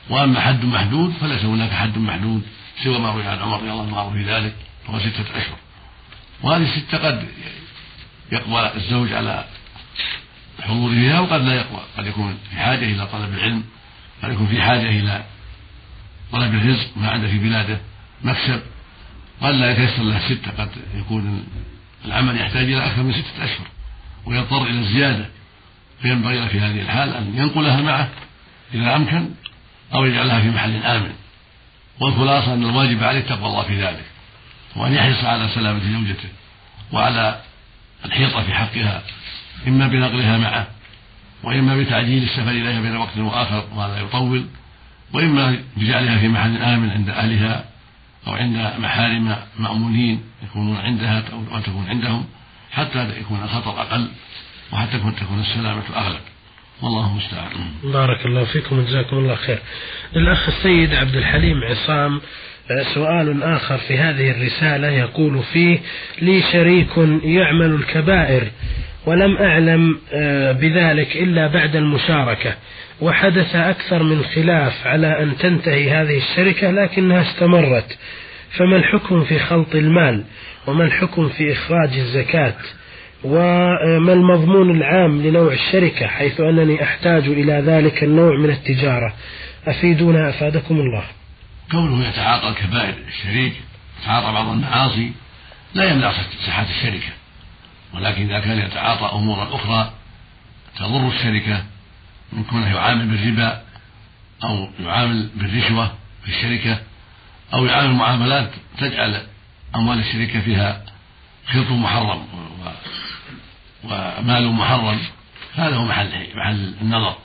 وأما 0.09 0.39
حد 0.39 0.65
محدود 0.65 1.13
فليس 1.21 1.45
هناك 1.45 1.71
حد 1.71 1.97
محدود 1.97 2.41
سوى 2.83 2.99
ما 2.99 3.11
روي 3.11 3.23
عن 3.27 3.39
عمر 3.39 3.57
رضي 3.57 3.71
الله 3.71 3.99
عنه 3.99 4.13
في 4.13 4.23
ذلك 4.23 4.55
وهو 4.87 4.99
ستة 4.99 5.25
أشهر. 5.37 5.57
وهذه 6.45 6.75
الستة 6.75 6.97
قد 6.97 7.27
يقوى 8.31 8.75
الزوج 8.75 9.13
على 9.13 9.45
الحضور 10.59 10.91
فيها 10.91 11.19
وقد 11.19 11.41
لا 11.41 11.53
يقوى 11.53 11.81
قد 11.97 12.07
يكون 12.07 12.37
في 12.49 12.55
حاجة 12.55 12.85
إلى 12.85 13.07
طلب 13.07 13.33
العلم 13.33 13.63
قد 14.23 14.31
يكون 14.31 14.47
في 14.47 14.61
حاجة 14.61 14.89
إلى 14.89 15.23
طلب 16.31 16.53
الرزق 16.53 16.87
ما 16.97 17.09
عنده 17.09 17.27
في 17.27 17.37
بلاده 17.37 17.79
مكسب. 18.23 18.61
قد 19.41 19.53
لا 19.55 19.71
يتيسر 19.71 20.03
له 20.03 20.19
ستة 20.19 20.51
قد 20.57 20.69
يكون 20.95 21.47
العمل 22.05 22.41
يحتاج 22.41 22.63
إلى 22.63 22.85
أكثر 22.85 23.03
من 23.03 23.13
ستة 23.13 23.45
أشهر 23.45 23.67
ويضطر 24.25 24.63
إلى 24.63 24.79
الزيادة. 24.79 25.29
فينبغي 26.01 26.39
له 26.39 26.47
في 26.47 26.59
هذه 26.59 26.81
الحال 26.81 27.13
أن 27.13 27.33
ينقلها 27.37 27.81
معه 27.81 28.09
إذا 28.73 28.95
أمكن 28.95 29.29
أو 29.93 30.05
يجعلها 30.05 30.41
في 30.41 30.49
محل 30.49 30.75
آمن. 30.75 31.13
والخلاصة 31.99 32.53
أن 32.53 32.63
الواجب 32.63 33.03
عليه 33.03 33.21
تقوى 33.21 33.47
الله 33.47 33.63
في 33.63 33.83
ذلك. 33.83 34.05
وأن 34.75 34.93
يحرص 34.93 35.23
على 35.23 35.49
سلامة 35.55 35.79
زوجته 35.79 36.29
وعلى 36.91 37.41
الحيطة 38.05 38.43
في 38.43 38.53
حقها 38.53 39.03
إما 39.67 39.87
بنقلها 39.87 40.37
معه 40.37 40.67
وإما 41.43 41.77
بتعجيل 41.77 42.23
السفر 42.23 42.49
إليها 42.49 42.81
بين 42.81 42.95
وقت 42.97 43.17
وآخر 43.17 43.65
وهذا 43.75 43.99
يطول 44.01 44.45
وإما 45.13 45.59
بجعلها 45.77 46.17
في 46.19 46.27
محل 46.27 46.57
آمن 46.57 46.89
عند 46.89 47.09
أهلها 47.09 47.65
أو 48.27 48.33
عند 48.33 48.73
محارم 48.79 49.35
مأمونين 49.59 50.23
يكونون 50.43 50.77
عندها 50.77 51.23
أو 51.51 51.59
تكون 51.59 51.85
عندهم 51.89 52.25
حتى 52.71 53.09
يكون 53.19 53.43
الخطر 53.43 53.81
أقل 53.81 54.07
وحتى 54.71 54.97
تكون 54.97 55.39
السلامة 55.41 55.83
أغلب 55.95 56.21
والله 56.81 57.11
المستعان. 57.11 57.51
بارك 57.83 58.25
الله 58.25 58.43
فيكم 58.43 58.79
وجزاكم 58.79 59.17
الله 59.17 59.35
خير. 59.35 59.59
الأخ 60.15 60.47
السيد 60.47 60.93
عبد 60.93 61.15
الحليم 61.15 61.63
عصام 61.63 62.21
سؤال 62.93 63.43
آخر 63.43 63.77
في 63.77 63.97
هذه 63.97 64.31
الرسالة 64.31 64.89
يقول 64.89 65.43
فيه 65.53 65.79
لي 66.21 66.41
شريك 66.51 66.97
يعمل 67.23 67.75
الكبائر 67.75 68.43
ولم 69.05 69.37
أعلم 69.37 69.99
آه، 70.13 70.51
بذلك 70.51 71.15
إلا 71.15 71.47
بعد 71.47 71.75
المشاركة 71.75 72.55
وحدث 73.01 73.55
أكثر 73.55 74.03
من 74.03 74.23
خلاف 74.23 74.87
على 74.87 75.23
أن 75.23 75.37
تنتهي 75.37 75.91
هذه 75.91 76.17
الشركة 76.17 76.71
لكنها 76.71 77.21
استمرت 77.21 77.97
فما 78.57 78.75
الحكم 78.75 79.23
في 79.23 79.39
خلط 79.39 79.75
المال؟ 79.75 80.23
وما 80.67 80.83
الحكم 80.83 81.29
في 81.29 81.53
إخراج 81.53 81.89
الزكاة؟ 81.97 82.53
وما 83.23 84.13
المضمون 84.13 84.77
العام 84.77 85.21
لنوع 85.21 85.53
الشركة؟ 85.53 86.07
حيث 86.07 86.41
أنني 86.41 86.83
أحتاج 86.83 87.23
إلى 87.27 87.53
ذلك 87.53 88.03
النوع 88.03 88.39
من 88.39 88.49
التجارة. 88.49 89.13
أفيدونا 89.67 90.29
أفادكم 90.29 90.75
الله. 90.79 91.03
كونه 91.71 92.07
يتعاطى 92.07 92.49
الكبائر 92.49 92.95
الشريك 93.07 93.53
يتعاطى 94.01 94.31
بعض 94.31 94.47
المعاصي 94.47 95.11
لا 95.73 95.91
يمنع 95.91 96.13
صحة 96.47 96.65
الشركة. 96.69 97.13
ولكن 97.93 98.29
إذا 98.29 98.39
كان 98.39 98.59
يتعاطى 98.59 99.15
أمورا 99.15 99.55
أخرى 99.55 99.93
تضر 100.75 101.07
الشركة 101.07 101.63
من 102.33 102.43
كونه 102.43 102.75
يعامل 102.75 103.07
بالربا 103.07 103.63
أو 104.43 104.69
يعامل 104.79 105.29
بالرشوة 105.35 105.93
في 106.23 106.29
الشركة 106.29 106.81
أو 107.53 107.65
يعامل 107.65 107.93
معاملات 107.93 108.51
تجعل 108.77 109.27
أموال 109.75 109.99
الشركة 109.99 110.41
فيها 110.41 110.85
خلط 111.47 111.69
محرم 111.71 112.27
ومال 113.83 114.51
محرم. 114.51 114.99
هذا 115.55 115.75
هو 115.75 115.85
محل 115.85 116.27
محل 116.35 116.73
النظر. 116.81 117.17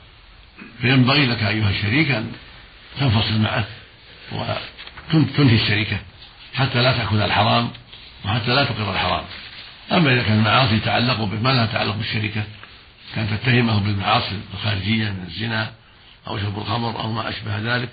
فينبغي 0.80 1.26
لك 1.26 1.42
أيها 1.42 1.70
الشريك 1.70 2.11
أن 2.11 2.32
تنفصل 3.00 3.40
معه. 3.40 3.64
وتنهي 4.32 5.62
الشركة 5.62 5.99
حتى 6.54 6.82
لا 6.82 6.92
تأخذ 6.92 7.20
الحرام 7.20 7.70
وحتى 8.25 8.54
لا 8.54 8.64
تقر 8.64 8.92
الحرام. 8.92 9.25
أما 9.92 10.12
إذا 10.12 10.22
كان 10.22 10.38
المعاصي 10.38 10.75
يتعلق 10.75 11.25
به 11.25 11.40
ما 11.40 11.49
لها 11.49 11.66
تعلق 11.66 11.94
بالشركة؟ 11.94 12.44
كان 13.14 13.28
تتهمه 13.30 13.80
بالمعاصي 13.80 14.40
الخارجية 14.54 15.10
من 15.10 15.25
الزنا 15.28 15.72
أو 16.26 16.38
شرب 16.38 16.58
الخمر 16.58 17.00
أو 17.00 17.12
ما 17.12 17.28
أشبه 17.28 17.58
ذلك 17.58 17.88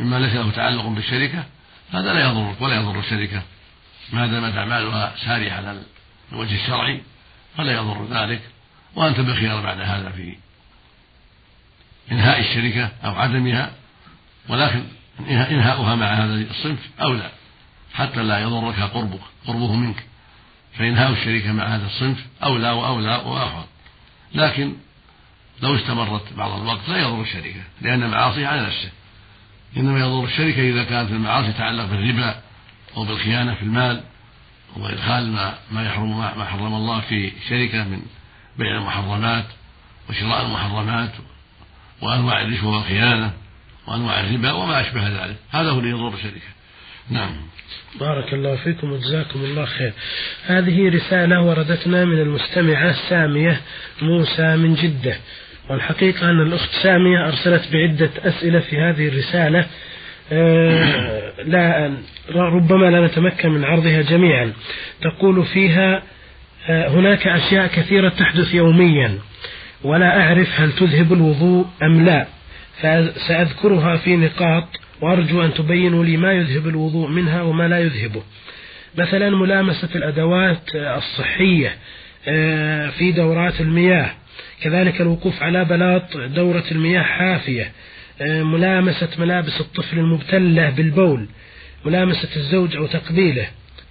مما 0.00 0.18
ليس 0.18 0.34
له 0.34 0.50
تعلق 0.50 0.86
بالشركة 0.86 1.44
هذا 1.92 2.12
لا 2.12 2.30
يضرك 2.30 2.60
ولا 2.60 2.76
يضر 2.76 2.98
الشركة. 2.98 3.42
ما 4.12 4.26
دامت 4.26 4.56
أعمالها 4.56 5.14
سارية 5.24 5.52
على 5.52 5.82
الوجه 6.32 6.54
الشرعي 6.54 7.02
فلا 7.56 7.72
يضر 7.72 8.06
ذلك. 8.10 8.40
وأنت 8.94 9.20
بالخيار 9.20 9.60
بعد 9.60 9.80
هذا 9.80 10.10
في 10.10 10.36
إنهاء 12.12 12.40
الشركة 12.40 12.90
أو 13.04 13.14
عدمها 13.14 13.72
ولكن 14.48 14.84
إنهاؤها 15.20 15.94
مع 15.94 16.06
هذا 16.06 16.34
الصنف 16.34 16.90
أولى 17.02 17.30
حتى 17.94 18.22
لا 18.22 18.38
يضرك 18.38 18.80
قربك 18.80 19.20
قربه 19.46 19.74
منك. 19.74 20.04
فإنهاء 20.78 21.12
الشركة 21.12 21.52
مع 21.52 21.64
هذا 21.64 21.86
الصنف 21.86 22.26
أولى 22.44 22.70
وأولى 22.70 23.16
وأفضل. 23.16 23.66
لكن 24.34 24.72
لو 25.62 25.76
استمرت 25.76 26.32
بعض 26.36 26.60
الوقت 26.60 26.88
لا 26.88 26.96
يضر 26.96 27.20
الشركة 27.20 27.62
لأن 27.80 28.02
المعاصي 28.02 28.46
على 28.46 28.66
نفسه. 28.66 28.90
إنما 29.76 30.00
يضر 30.00 30.24
الشركة 30.24 30.70
إذا 30.70 30.84
كانت 30.84 31.10
المعاصي 31.10 31.52
تتعلق 31.52 31.84
بالربا 31.84 32.34
أو 32.96 33.04
بالخيانة 33.04 33.54
في 33.54 33.62
المال 33.62 34.00
وإدخال 34.76 35.32
ما 35.32 35.54
ما 35.72 35.86
يحرم 35.86 36.18
ما 36.18 36.44
حرم 36.44 36.74
الله 36.74 37.00
في 37.00 37.32
شركة 37.48 37.84
من 37.84 38.02
بيع 38.58 38.76
المحرمات 38.76 39.44
وشراء 40.10 40.46
المحرمات 40.46 41.12
وأنواع 42.02 42.42
الرشوة 42.42 42.76
والخيانة. 42.76 43.32
وأنواع 43.86 44.20
الربا 44.20 44.52
وما 44.52 44.80
أشبه 44.80 45.08
ذلك. 45.08 45.36
هذا 45.50 45.70
هو 45.70 45.78
اللي 45.78 45.90
يضر 45.90 46.14
الشركة. 46.14 46.52
نعم. 47.10 47.30
بارك 48.00 48.34
الله 48.34 48.56
فيكم 48.56 48.92
وجزاكم 48.92 49.44
الله 49.44 49.64
خير. 49.64 49.92
هذه 50.46 50.88
رسالة 50.88 51.42
وردتنا 51.42 52.04
من 52.04 52.20
المستمعة 52.20 52.92
سامية 53.08 53.60
موسى 54.02 54.56
من 54.56 54.74
جدة. 54.74 55.16
والحقيقة 55.70 56.30
أن 56.30 56.40
الأخت 56.40 56.70
سامية 56.82 57.26
أرسلت 57.26 57.72
بعدة 57.72 58.10
أسئلة 58.24 58.60
في 58.60 58.78
هذه 58.78 59.08
الرسالة. 59.08 59.66
آه، 60.32 61.32
لا 61.44 61.96
ربما 62.30 62.90
لا 62.90 63.06
نتمكن 63.06 63.50
من 63.50 63.64
عرضها 63.64 64.02
جميعا. 64.02 64.52
تقول 65.02 65.46
فيها 65.46 66.02
آه، 66.68 66.88
هناك 66.88 67.26
أشياء 67.26 67.66
كثيرة 67.66 68.08
تحدث 68.08 68.54
يوميا. 68.54 69.18
ولا 69.84 70.20
أعرف 70.20 70.60
هل 70.60 70.72
تذهب 70.72 71.12
الوضوء 71.12 71.66
أم 71.82 72.04
لا. 72.04 72.26
فسأذكرها 72.82 73.96
في 73.96 74.16
نقاط 74.16 74.68
وأرجو 75.00 75.44
أن 75.44 75.54
تبينوا 75.54 76.04
لي 76.04 76.16
ما 76.16 76.32
يذهب 76.32 76.68
الوضوء 76.68 77.08
منها 77.08 77.42
وما 77.42 77.68
لا 77.68 77.78
يذهبه 77.78 78.22
مثلا 78.98 79.30
ملامسة 79.30 79.88
الأدوات 79.94 80.74
الصحية 80.74 81.76
آه، 82.28 82.90
في 82.90 83.12
دورات 83.12 83.60
المياه. 83.60 84.10
كذلك 84.62 85.00
الوقوف 85.00 85.42
على 85.42 85.64
بلاط 85.64 86.16
دورة 86.16 86.64
المياه 86.70 87.02
حافية. 87.02 87.72
آه، 88.20 88.42
ملامسة 88.42 89.08
ملابس 89.18 89.60
الطفل 89.60 89.98
المبتلة 89.98 90.70
بالبول. 90.70 91.28
ملامسة 91.84 92.28
الزوج 92.36 92.76
أو 92.76 92.86
تقبيله. 92.86 93.46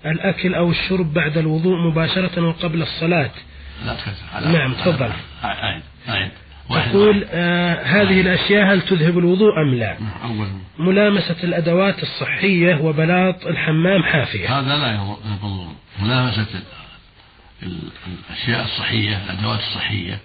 الأكل 0.05 0.55
أو 0.55 0.71
الشرب 0.71 1.13
بعد 1.13 1.37
الوضوء 1.37 1.77
مباشرة 1.77 2.47
وقبل 2.47 2.81
الصلاة. 2.81 3.31
لا 3.85 3.93
تكسر 3.93 4.51
نعم 4.51 4.73
تفضل. 4.73 5.11
عين 5.43 5.81
عين 6.07 6.29
تقول 6.69 7.25
آه 7.31 7.83
هذه 7.83 8.21
الأشياء 8.21 8.73
هل 8.73 8.81
تذهب 8.81 9.17
الوضوء 9.17 9.61
أم 9.61 9.73
لا؟ 9.73 9.97
أول. 10.23 10.47
ملامسة 10.79 11.35
الأدوات 11.43 12.03
الصحية 12.03 12.75
وبلاط 12.75 13.45
الحمام 13.45 14.03
حافية. 14.03 14.59
هذا 14.59 14.77
لا 14.77 14.91
ينقض 14.91 15.73
ملامسة 16.01 16.45
الأشياء 17.63 18.65
الصحية 18.65 19.23
الأدوات 19.25 19.59
الصحية 19.59 20.19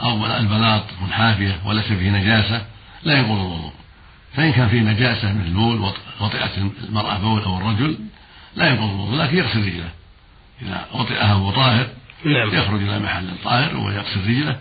أو 0.00 0.26
البلاط 0.26 0.84
منحافية 1.02 1.60
وليس 1.66 1.92
فيه 1.92 2.10
نجاسة 2.10 2.66
لا 3.02 3.18
ينقض 3.18 3.30
الوضوء. 3.30 3.72
فإن 4.36 4.52
كان 4.52 4.68
فيه 4.68 4.80
نجاسة 4.80 5.32
مثل 5.32 5.46
البول 5.46 5.92
وطئت 6.20 6.50
المرأة 6.88 7.18
بول 7.18 7.42
أو 7.42 7.58
الرجل 7.58 7.98
لا 8.56 8.68
ينقض 8.68 8.90
الوضوء 8.90 9.18
لكن 9.18 9.36
يغسل 9.36 9.58
رجله. 9.58 9.90
إذا 10.62 10.86
وطئها 10.94 11.34
وهو 11.34 11.50
طاهر 11.50 11.86
نعم. 12.24 12.54
يخرج 12.54 12.82
إلى 12.82 12.98
محل 12.98 13.28
طاهر 13.44 13.76
ويغسل 13.76 14.20
رجله. 14.28 14.56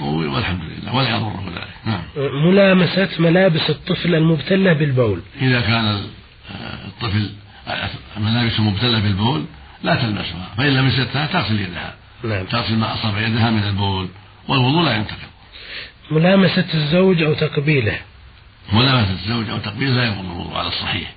والحمد 0.00 0.60
لله. 0.62 0.94
ولا 0.94 1.08
يضره 1.08 1.44
ذلك. 1.56 1.74
نعم. 1.84 2.02
ملامسة 2.48 3.08
ملابس 3.18 3.70
الطفل 3.70 4.14
المبتلة 4.14 4.72
بالبول. 4.72 5.20
إذا 5.40 5.60
كان 5.60 6.04
الطفل 6.84 7.30
ملابسه 8.16 8.62
مبتلة 8.62 9.00
بالبول 9.00 9.44
لا 9.82 9.94
تلمسها. 9.94 10.54
فإن 10.56 10.74
لمستها 10.74 11.26
تغسل 11.26 11.60
يدها. 11.60 11.94
نعم. 12.24 12.44
تغسل 12.44 12.76
ما 12.76 12.94
أصاب 12.94 13.16
يدها 13.18 13.50
من 13.50 13.62
البول. 13.62 14.08
والوضوء 14.48 14.84
لا 14.84 14.96
ينتقض. 14.96 15.18
ملامسة 16.10 16.66
الزوج 16.74 17.22
أو 17.22 17.34
تقبيله. 17.34 17.98
ملامسة 18.72 19.12
الزوج 19.12 19.50
أو 19.50 19.58
تقبيله 19.58 19.94
لا 19.94 20.04
ينقض 20.04 20.24
الوضوء 20.24 20.56
على 20.56 20.68
الصحيح. 20.68 21.12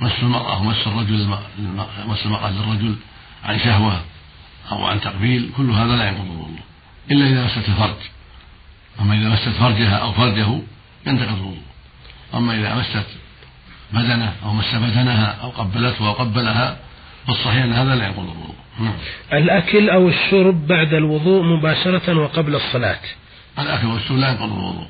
مس 0.00 0.12
المرأة 0.22 0.60
ومس 0.60 0.86
الرجل 0.86 1.36
مس 2.06 2.26
المرأة 2.26 2.50
للرجل 2.50 2.96
عن 3.44 3.58
شهوة 3.58 4.00
أو 4.72 4.84
عن 4.84 5.00
تقبيل 5.00 5.50
كل 5.56 5.70
هذا 5.70 5.96
لا 5.96 6.08
ينقض 6.08 6.24
الوضوء. 6.24 6.58
إلا 7.10 7.26
إذا 7.26 7.44
مست 7.44 7.68
الفرج. 7.68 7.96
أما 9.00 9.14
إذا 9.14 9.28
مست 9.28 9.48
فرجها 9.48 9.96
أو 9.96 10.12
فرجه 10.12 10.60
ينتقض 11.06 11.36
الوضوء. 11.36 11.62
أما 12.34 12.54
إذا 12.54 12.74
مست 12.74 13.06
بدنه 13.92 14.32
أو 14.44 14.52
مس 14.52 14.74
بدنها 14.74 15.38
أو 15.42 15.50
قبلته 15.50 16.08
أو 16.08 16.12
قبلها 16.12 16.78
فالصحيح 17.26 17.64
أن 17.64 17.72
هذا 17.72 17.94
لا 17.94 18.06
ينقض 18.06 18.18
الوضوء. 18.18 18.54
نعم. 18.80 18.94
الأكل 19.32 19.90
أو 19.90 20.08
الشرب 20.08 20.66
بعد 20.66 20.94
الوضوء 20.94 21.42
مباشرة 21.42 22.18
وقبل 22.18 22.54
الصلاة. 22.54 23.00
الأكل 23.58 23.86
والشرب 23.86 24.18
لا 24.18 24.28
ينقض 24.30 24.52
الوضوء. 24.52 24.88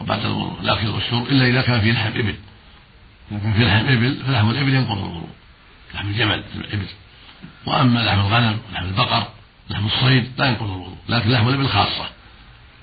وبعد 0.00 0.24
الوضوء 0.24 0.60
الأكل 0.60 0.88
والشرب 0.88 1.26
إلا 1.26 1.46
إذا 1.46 1.62
كان 1.62 1.80
فيه 1.80 1.92
لحم 1.92 2.08
إبل. 2.08 2.34
إذا 3.32 3.38
كان 3.38 3.52
فيه 3.52 3.64
لحم 3.64 3.86
إبل 3.86 4.16
فلحم 4.26 4.50
الإبل 4.50 4.74
ينقض 4.74 4.98
الوضوء. 4.98 5.28
لحم 5.94 6.08
الجمل 6.08 6.42
الإبل. 6.54 6.86
وأما 7.66 8.00
لحم 8.00 8.20
الغنم 8.20 8.58
ولحم 8.70 8.84
البقر 8.84 9.26
لحم 9.70 9.86
الصيد 9.86 10.32
لا 10.38 10.46
ينقض 10.46 10.62
الوضوء 10.62 10.96
لكن 11.08 11.30
لحم 11.30 11.48
الإبل 11.48 11.68
خاصة 11.68 12.08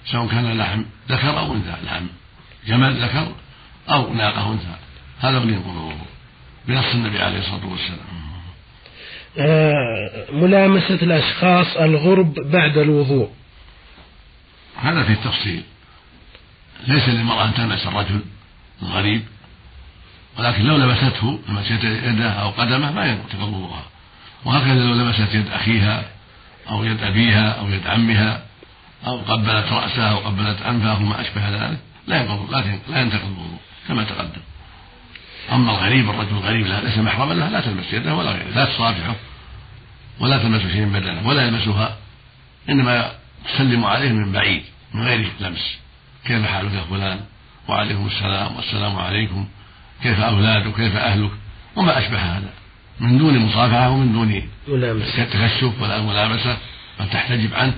سواء 0.06 0.28
كان 0.28 0.58
لحم 0.58 0.84
ذكر 1.10 1.40
أو 1.40 1.54
أنثى 1.54 1.76
لحم 1.86 2.06
جمل 2.68 3.04
ذكر 3.04 3.32
أو 3.90 4.14
ناقة 4.14 4.52
أنثى 4.52 4.76
هذا 5.20 5.38
اللي 5.38 5.54
ينقض 5.54 5.70
الوضوء 5.70 6.08
بنص 6.68 6.94
النبي 6.94 7.20
عليه 7.20 7.40
الصلاة 7.40 7.66
والسلام. 7.66 8.26
آه، 9.38 10.26
ملامسة 10.32 10.96
الأشخاص 10.96 11.78
الغرب 11.78 12.34
بعد 12.34 12.78
الوضوء. 12.78 13.30
هذا 14.82 15.04
في 15.04 15.12
التفصيل. 15.12 15.64
ليس 16.88 17.10
للمرأة 17.10 17.46
أن 17.46 17.54
تلمس 17.54 17.88
الرجل 17.88 18.22
الغريب 18.82 19.24
ولكن 20.40 20.64
لو 20.64 20.78
لمسته 20.78 21.40
لمست 21.50 21.72
يده 21.84 22.30
أو 22.30 22.50
قدمه 22.50 22.92
ما 22.92 23.06
ينقض 23.06 23.42
وضوءها. 23.42 23.84
وهكذا 24.46 24.84
لو 24.84 24.94
لمست 24.94 25.34
يد 25.34 25.48
أخيها 25.52 26.06
أو 26.70 26.84
يد 26.84 27.04
أبيها 27.04 27.50
أو 27.50 27.70
يد 27.70 27.88
عمها 27.88 28.42
أو 29.08 29.18
قبلت 29.18 29.72
رأسها 29.72 30.12
أو 30.12 30.18
قبلت 30.18 30.62
أنفه 30.62 30.92
أو 30.92 31.00
ما 31.00 31.22
أشبه 31.22 31.50
ذلك 31.50 31.80
لا 32.08 32.22
ينقض 32.22 32.52
لا 32.90 33.02
ينتقض 33.02 33.26
الوضوء 33.26 33.60
كما 33.88 34.04
تقدم. 34.04 34.42
أما 35.52 35.72
الغريب 35.72 36.10
الرجل 36.10 36.32
الغريب 36.32 36.68
ليس 36.68 36.98
محرما 36.98 37.34
له 37.34 37.50
لا 37.50 37.62
تلمس 37.62 37.94
يده 37.94 38.16
ولا 38.16 38.32
غيره 38.32 38.50
لا 38.56 38.66
تصافحه 38.66 39.16
ولا 40.20 40.38
تلمس 40.38 40.62
شيء 40.62 40.86
من 40.86 41.00
بدنه 41.00 41.28
ولا 41.28 41.48
يلمسها 41.48 41.98
إنما 42.70 43.12
تسلم 43.46 43.86
عليه 43.86 44.12
من 44.12 44.32
بعيد 44.32 44.64
من 44.94 45.04
غير 45.04 45.32
لمس. 45.40 45.78
كيف 46.26 46.46
حالك 46.46 46.74
يا 46.74 46.84
فلان؟ 46.90 47.20
وعليكم 47.68 48.08
السلام 48.08 48.56
والسلام 48.56 48.96
عليكم. 48.96 49.48
كيف 50.04 50.20
أولادك؟ 50.20 50.76
كيف 50.76 50.96
أهلك؟ 50.96 51.32
وما 51.76 52.00
أشبه 52.00 52.20
هذا. 52.20 52.50
من 53.00 53.18
دون 53.18 53.38
مصافحة 53.38 53.90
ومن 53.90 54.14
دون 54.14 54.42
تكشف 55.34 55.82
ولا 55.82 56.02
ملامسة 56.02 56.58
بل 57.00 57.10
تحتجب 57.10 57.54
عنه 57.54 57.74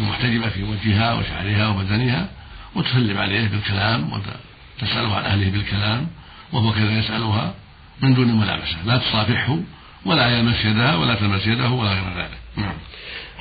محتجبة 0.00 0.48
في 0.48 0.62
وجهها 0.62 1.14
وشعرها 1.14 1.68
وبدنها 1.68 2.28
وتسلم 2.76 3.18
عليه 3.18 3.48
بالكلام 3.48 4.10
وتسأله 4.12 5.16
عن 5.16 5.24
أهله 5.24 5.50
بالكلام 5.50 6.06
وهو 6.52 6.72
كذا 6.72 6.98
يسألها 6.98 7.54
من 8.02 8.14
دون 8.14 8.40
ملامسة. 8.40 8.76
لا 8.86 8.96
تصافحه 8.96 9.58
ولا 10.06 10.38
يلمس 10.38 10.64
يدها 10.64 10.96
ولا 10.96 11.14
تلمس 11.14 11.46
يده 11.46 11.70
ولا 11.70 11.90
غير 11.90 12.04
ذلك. 12.16 12.38
نعم. 12.56 12.74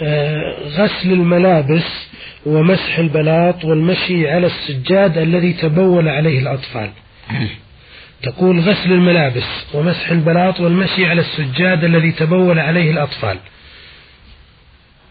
آه 0.02 0.54
غسل 0.70 1.12
الملابس 1.12 2.08
ومسح 2.46 2.98
البلاط 2.98 3.66
والمشي 3.66 4.30
على 4.30 4.48
السجاد 4.48 5.18
الذي 5.18 5.54
تبول 5.54 6.10
عليه 6.10 6.40
الأطفال؟ 6.40 6.92
تقول 8.24 8.60
غسل 8.60 8.92
الملابس 8.92 9.44
ومسح 9.74 10.10
البلاط 10.10 10.60
والمشي 10.60 11.06
على 11.06 11.22
السجاد 11.22 11.84
الذي 11.84 12.12
تبول 12.12 12.60
عليه 12.60 12.92
الأطفال. 12.92 13.40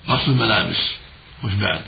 غسل 0.08 0.30
الملابس 0.30 0.90
وش 1.44 1.52
بعد؟ 1.52 1.80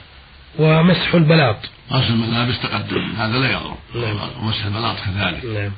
ومسح 0.58 1.14
البلاط. 1.14 1.56
غسل 1.90 2.12
الملابس 2.12 2.60
تقدم 2.60 3.12
هذا 3.18 3.38
لا 3.38 3.50
يضر. 3.50 3.76
نعم. 3.94 4.18
ومسح 4.40 4.64
البلاط 4.64 4.96
كذلك. 4.96 5.44
نعم. 5.44 5.72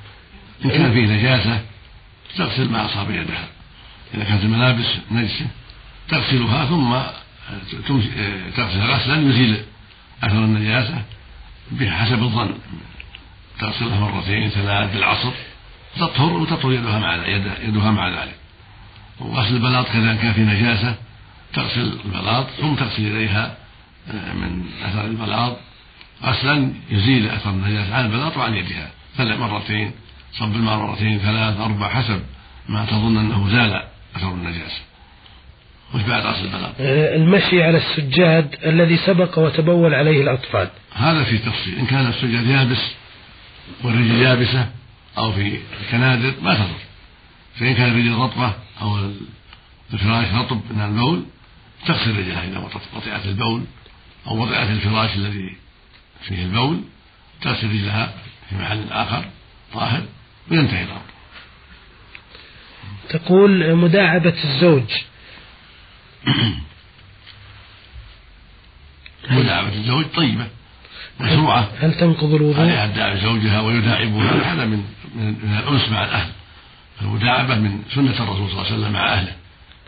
إن 0.64 0.70
كان 0.70 0.92
فيه 0.92 1.06
نجاسة 1.06 1.60
تغسل 2.36 2.68
ما 2.68 2.86
أصاب 2.86 3.10
يدها. 3.10 3.48
إذا 4.14 4.24
كانت 4.24 4.44
الملابس 4.44 4.86
نجسة 5.10 5.46
تغسلها 6.08 6.66
ثم 6.66 6.96
تغسلها 8.56 8.96
غسلا 8.96 9.28
يزيل 9.28 9.56
أثر 10.22 10.38
النجاسة 10.38 11.02
بحسب 11.70 12.22
الظن. 12.22 12.54
تغسلها 13.60 14.00
مرتين 14.00 14.48
ثلاث 14.48 14.94
بالعصر 14.94 15.30
تطهر 15.96 16.32
وتطهر 16.32 16.72
يدها 16.72 16.98
مع 16.98 17.26
يدها 17.62 17.90
مع 17.90 18.08
ذلك. 18.08 18.34
وغسل 19.20 19.54
البلاط 19.54 19.86
كذا 19.86 20.14
كان 20.14 20.32
في 20.32 20.40
نجاسة 20.40 20.94
تغسل 21.52 21.98
البلاط 22.04 22.46
ثم 22.60 22.74
تغسل 22.74 23.02
يديها 23.02 23.56
آه، 24.10 24.32
من 24.32 24.64
أثر 24.84 25.04
البلاط. 25.04 25.56
غسلا 26.24 26.72
يزيل 26.90 27.28
أثر 27.28 27.50
النجاسة 27.50 27.94
عن 27.94 28.04
البلاط 28.04 28.36
وعن 28.36 28.54
يدها. 28.54 28.90
ثلاث 29.16 29.38
مرتين 29.38 29.92
صب 30.32 30.56
الماء 30.56 30.76
مرتين 30.76 31.18
ثلاث 31.18 31.60
أربع 31.60 31.88
حسب 31.88 32.20
ما 32.68 32.84
تظن 32.84 33.16
أنه 33.16 33.48
زال 33.48 33.82
أثر 34.16 34.30
النجاسة. 34.30 34.80
وش 35.94 36.02
بعد 36.02 36.26
غسل 36.26 36.44
البلاط؟ 36.44 36.72
آه، 36.80 37.16
المشي 37.16 37.62
على 37.62 37.78
السجاد 37.78 38.56
الذي 38.64 38.96
سبق 38.96 39.38
وتبول 39.38 39.94
عليه 39.94 40.22
الأطفال. 40.22 40.68
هذا 40.94 41.24
في 41.24 41.38
تفصيل. 41.38 41.78
إن 41.78 41.86
كان 41.86 42.06
السجاد 42.06 42.46
يابس 42.46 42.94
والرجل 43.84 44.22
يابسة 44.22 44.70
أو 45.18 45.32
في 45.32 45.60
الكنادر 45.80 46.34
ما 46.42 46.54
تضر. 46.54 46.80
فإن 47.58 47.74
كان 47.74 47.90
الرجل 47.90 48.14
رطبة 48.14 48.54
أو 48.80 49.12
الفراش 49.92 50.34
رطب 50.34 50.60
من 50.70 50.80
البول 50.80 51.24
تغسل 51.86 52.18
رجلها 52.18 52.44
إذا 52.44 52.58
وطئت 52.94 53.26
البول 53.26 53.64
أو 54.26 54.42
وضعت 54.42 54.70
الفراش 54.70 55.16
الذي 55.16 55.56
فيه 56.22 56.44
البول 56.44 56.82
تغسل 57.42 57.68
رجلها 57.68 58.14
في 58.48 58.56
محل 58.56 58.92
آخر 58.92 59.24
طاهر 59.74 60.02
وينتهي 60.50 60.84
الأمر. 60.84 61.00
تقول 63.08 63.76
مداعبة 63.76 64.34
الزوج. 64.44 64.90
مداعبة 69.30 69.72
الزوج 69.72 70.04
طيبة. 70.06 70.48
مشروعة. 71.20 71.68
هل 71.80 71.94
تنقض 71.94 72.34
الوضوء؟ 72.34 72.60
عليها 72.60 72.86
تداعب 72.86 73.16
زوجها 73.16 73.60
ويداعبها. 73.60 74.52
هذا 74.52 74.64
من 74.64 74.84
من 75.14 75.58
الأنس 75.58 75.88
مع 75.88 76.04
الأهل 76.04 76.28
المداعبة 77.02 77.54
من 77.54 77.82
سنة 77.94 78.10
الرسول 78.10 78.50
صلى 78.50 78.60
الله 78.60 78.66
عليه 78.66 78.76
وسلم 78.76 78.92
مع 78.92 79.12
أهله. 79.12 79.32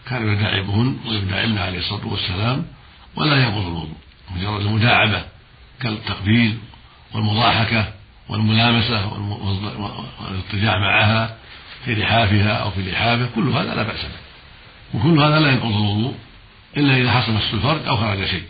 كان 0.08 0.32
يداعبهن 0.32 0.96
ويداعبن 1.08 1.58
عليه 1.58 1.78
الصلاة 1.78 2.06
والسلام 2.06 2.64
ولا 3.16 3.36
ينقض 3.36 3.66
الوضوء. 3.66 3.96
مجرد 4.36 4.60
المداعبة 4.60 5.22
كالتقبيل 5.80 6.58
والمضاحكة 7.14 7.92
والملامسة 8.28 9.12
والاضطجاع 10.20 10.78
معها 10.78 11.36
في 11.84 11.94
لحافها 11.94 12.52
أو 12.52 12.70
في 12.70 12.90
لحافه. 12.90 13.28
كل 13.34 13.48
هذا 13.48 13.74
لا 13.74 13.82
بأس 13.82 14.02
به. 14.02 14.18
وكل 14.94 15.18
هذا 15.20 15.40
لا 15.40 15.50
ينقض 15.50 15.72
الوضوء 15.72 16.14
إلا 16.76 16.96
إذا 16.96 17.10
حصل 17.10 17.32
مس 17.32 17.54
الفرج 17.54 17.86
أو 17.86 17.96
خرج 17.96 18.24
شيء. 18.24 18.42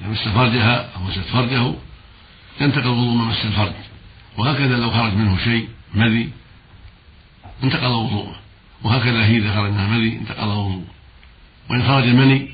إذا 0.00 0.08
مس 0.08 0.28
فرجها 0.28 0.90
أو 0.96 1.02
مست 1.02 1.18
فرجه 1.18 1.74
ينتقض 2.60 2.86
الوضوء 2.86 3.14
من 3.14 3.24
مس 3.24 3.44
الفرج 3.44 3.72
وهكذا 4.38 4.76
لو 4.76 4.90
خرج 4.90 5.14
منه 5.14 5.38
شيء 5.44 5.68
مذي 5.94 6.30
انتقض 7.64 7.90
وضوءه. 7.90 8.34
وهكذا 8.82 9.26
هي 9.26 9.36
إذا 9.36 9.54
خرج 9.54 9.70
منها 9.70 9.98
مذي 9.98 10.16
انتقض 10.16 10.48
وضوءه. 10.48 10.84
وإن 11.70 11.82
خرج 11.82 12.04
المني 12.04 12.48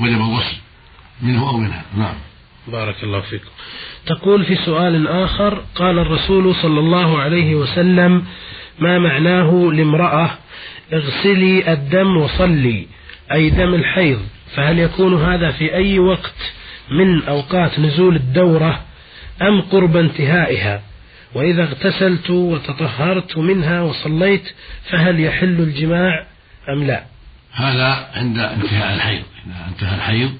وجب 0.00 0.20
الغسل 0.20 0.56
منه 1.22 1.48
أو 1.48 1.56
منها. 1.56 1.84
نعم. 1.96 2.14
بارك 2.68 3.04
الله 3.04 3.20
فيكم 3.20 3.50
تقول 4.06 4.44
في 4.44 4.56
سؤال 4.56 5.08
آخر 5.08 5.64
قال 5.74 5.98
الرسول 5.98 6.54
صلى 6.54 6.80
الله 6.80 7.18
عليه 7.18 7.54
وسلم 7.54 8.24
ما 8.78 8.98
معناه 8.98 9.70
لامرأة 9.72 10.30
اغسلي 10.92 11.72
الدم 11.72 12.16
وصلي 12.16 12.86
أي 13.32 13.50
دم 13.50 13.74
الحيض؟ 13.74 14.20
فهل 14.54 14.78
يكون 14.78 15.22
هذا 15.22 15.50
في 15.50 15.74
أي 15.74 15.98
وقت 15.98 16.52
من 16.90 17.22
أوقات 17.24 17.78
نزول 17.78 18.16
الدورة 18.16 18.80
أم 19.48 19.60
قرب 19.60 19.96
انتهائها؟ 19.96 20.82
وإذا 21.34 21.62
اغتسلت 21.62 22.30
وتطهرت 22.30 23.38
منها 23.38 23.80
وصليت 23.80 24.54
فهل 24.90 25.20
يحل 25.20 25.60
الجماع 25.60 26.26
أم 26.68 26.84
لا؟ 26.84 27.04
هذا 27.52 28.10
عند 28.14 28.38
انتهاء 28.38 28.94
الحيض. 28.94 29.22
إذا 29.46 29.66
انتهى 29.68 29.94
الحيض 29.94 30.38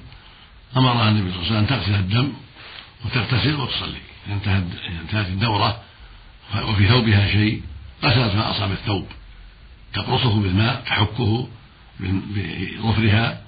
أمرها 0.77 1.09
النبي 1.09 1.31
صلى 1.31 1.41
الله 1.41 1.45
عليه 1.45 1.45
وسلم 1.45 1.57
أن 1.57 1.67
تغسل 1.67 1.95
الدم 1.95 2.33
وتغتسل 3.05 3.55
وتصلي. 3.55 4.01
إذا 4.27 4.35
انتهت 4.35 4.63
انتهت 5.01 5.27
الدورة 5.27 5.81
وفي 6.69 6.87
ثوبها 6.87 7.27
شيء 7.27 7.61
غسلت 8.03 8.35
ما 8.35 8.51
أصاب 8.51 8.71
الثوب. 8.71 9.07
تقرصه 9.93 10.41
بالماء 10.41 10.83
تحكه 10.85 11.47
بظفرها 11.99 13.41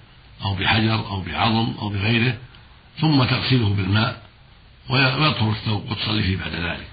أو 0.45 0.55
بحجر 0.55 1.07
أو 1.07 1.21
بعظم 1.21 1.73
أو 1.81 1.89
بغيره 1.89 2.37
ثم 3.01 3.23
تغسله 3.23 3.69
بالماء 3.69 4.24
ويطهر 4.89 5.51
الثوب 5.51 5.91
وتصلي 5.91 6.23
فيه 6.23 6.37
بعد 6.37 6.55
ذلك. 6.55 6.87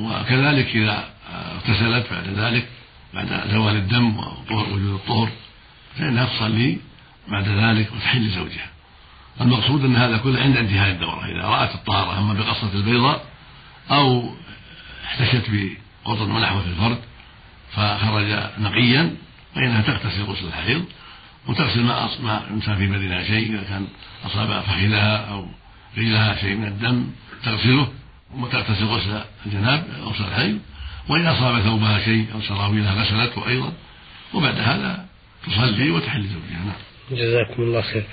وكذلك 0.00 0.66
إذا 0.66 1.10
اغتسلت 1.32 2.12
بعد 2.12 2.28
ذلك 2.28 2.68
بعد 3.14 3.50
زوال 3.50 3.76
الدم 3.76 4.16
ووجود 4.50 4.94
الطهر 4.94 5.28
فإنها 5.98 6.26
تصلي 6.26 6.78
بعد 7.28 7.48
ذلك 7.48 7.92
وتحل 7.92 8.30
زوجها 8.30 8.70
المقصود 9.40 9.84
أن 9.84 9.96
هذا 9.96 10.16
كله 10.16 10.40
عند 10.40 10.56
انتهاء 10.56 10.90
الدورة. 10.90 11.26
إذا 11.26 11.42
رأت 11.42 11.74
الطهارة 11.74 12.18
أما 12.18 12.34
بقصة 12.34 12.72
البيضاء 12.74 13.24
أو 13.90 14.34
احتشت 15.04 15.44
بقطن 15.50 16.30
ونحوه 16.30 16.62
في 16.62 16.68
الفرد 16.68 16.98
فخرج 17.72 18.50
نقيا 18.58 19.16
فإنها 19.54 19.82
تغتسل 19.82 20.22
غسل 20.22 20.46
الحيض 20.46 20.84
وتغسل 21.48 21.82
ما 21.82 22.08
ما 22.22 22.50
انسى 22.50 22.76
في 22.76 22.86
بدنها 22.86 23.24
شيء 23.24 23.54
إذا 23.54 23.62
كان 23.62 23.86
أصاب 24.26 24.62
فخذها 24.62 25.16
أو 25.16 25.46
رجلها 25.98 26.36
شيء 26.40 26.56
من 26.56 26.64
الدم 26.64 27.06
تغسله 27.44 27.88
ثم 28.32 28.44
تغتسل 28.44 28.84
غسل 28.84 29.20
الجناب 29.46 29.84
غسل 30.02 30.24
الحيض 30.24 30.58
وإن 31.08 31.26
أصاب 31.26 31.60
ثوبها 31.60 32.00
شيء 32.04 32.26
أو 32.34 32.40
سراويلها 32.40 33.02
غسلته 33.02 33.48
أيضا 33.48 33.72
وبعد 34.34 34.54
هذا 34.58 35.06
تصلي 35.46 35.90
وتحل 35.90 36.22
زوجها. 36.22 36.64
نعم. 36.64 36.90
جزاكم 37.10 37.62
الله 37.62 37.80
خير. 37.80 38.04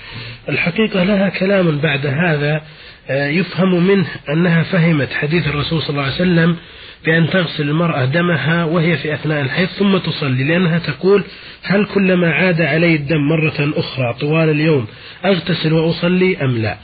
الحقيقة 0.48 1.02
لها 1.02 1.28
كلام 1.28 1.78
بعد 1.78 2.06
هذا 2.06 2.62
آه، 3.10 3.28
يفهم 3.28 3.86
منه 3.86 4.08
أنها 4.28 4.62
فهمت 4.62 5.12
حديث 5.12 5.46
الرسول 5.46 5.82
صلى 5.82 5.90
الله 5.90 6.02
عليه 6.02 6.14
وسلم 6.14 6.56
بأن 7.04 7.30
تغسل 7.30 7.68
المرأة 7.68 8.04
دمها 8.04 8.64
وهي 8.64 8.96
في 8.96 9.14
أثناء 9.14 9.40
الحيض 9.40 9.68
ثم 9.68 9.98
تصلي 9.98 10.44
لأنها 10.44 10.78
تقول 10.78 11.24
هل 11.62 11.86
كلما 11.86 12.32
عاد 12.32 12.60
علي 12.60 12.94
الدم 12.96 13.28
مرة 13.28 13.72
أخرى 13.76 14.14
طوال 14.20 14.50
اليوم 14.50 14.86
أغتسل 15.24 15.72
وأصلي 15.72 16.44
أم 16.44 16.58
لا؟ 16.58 16.76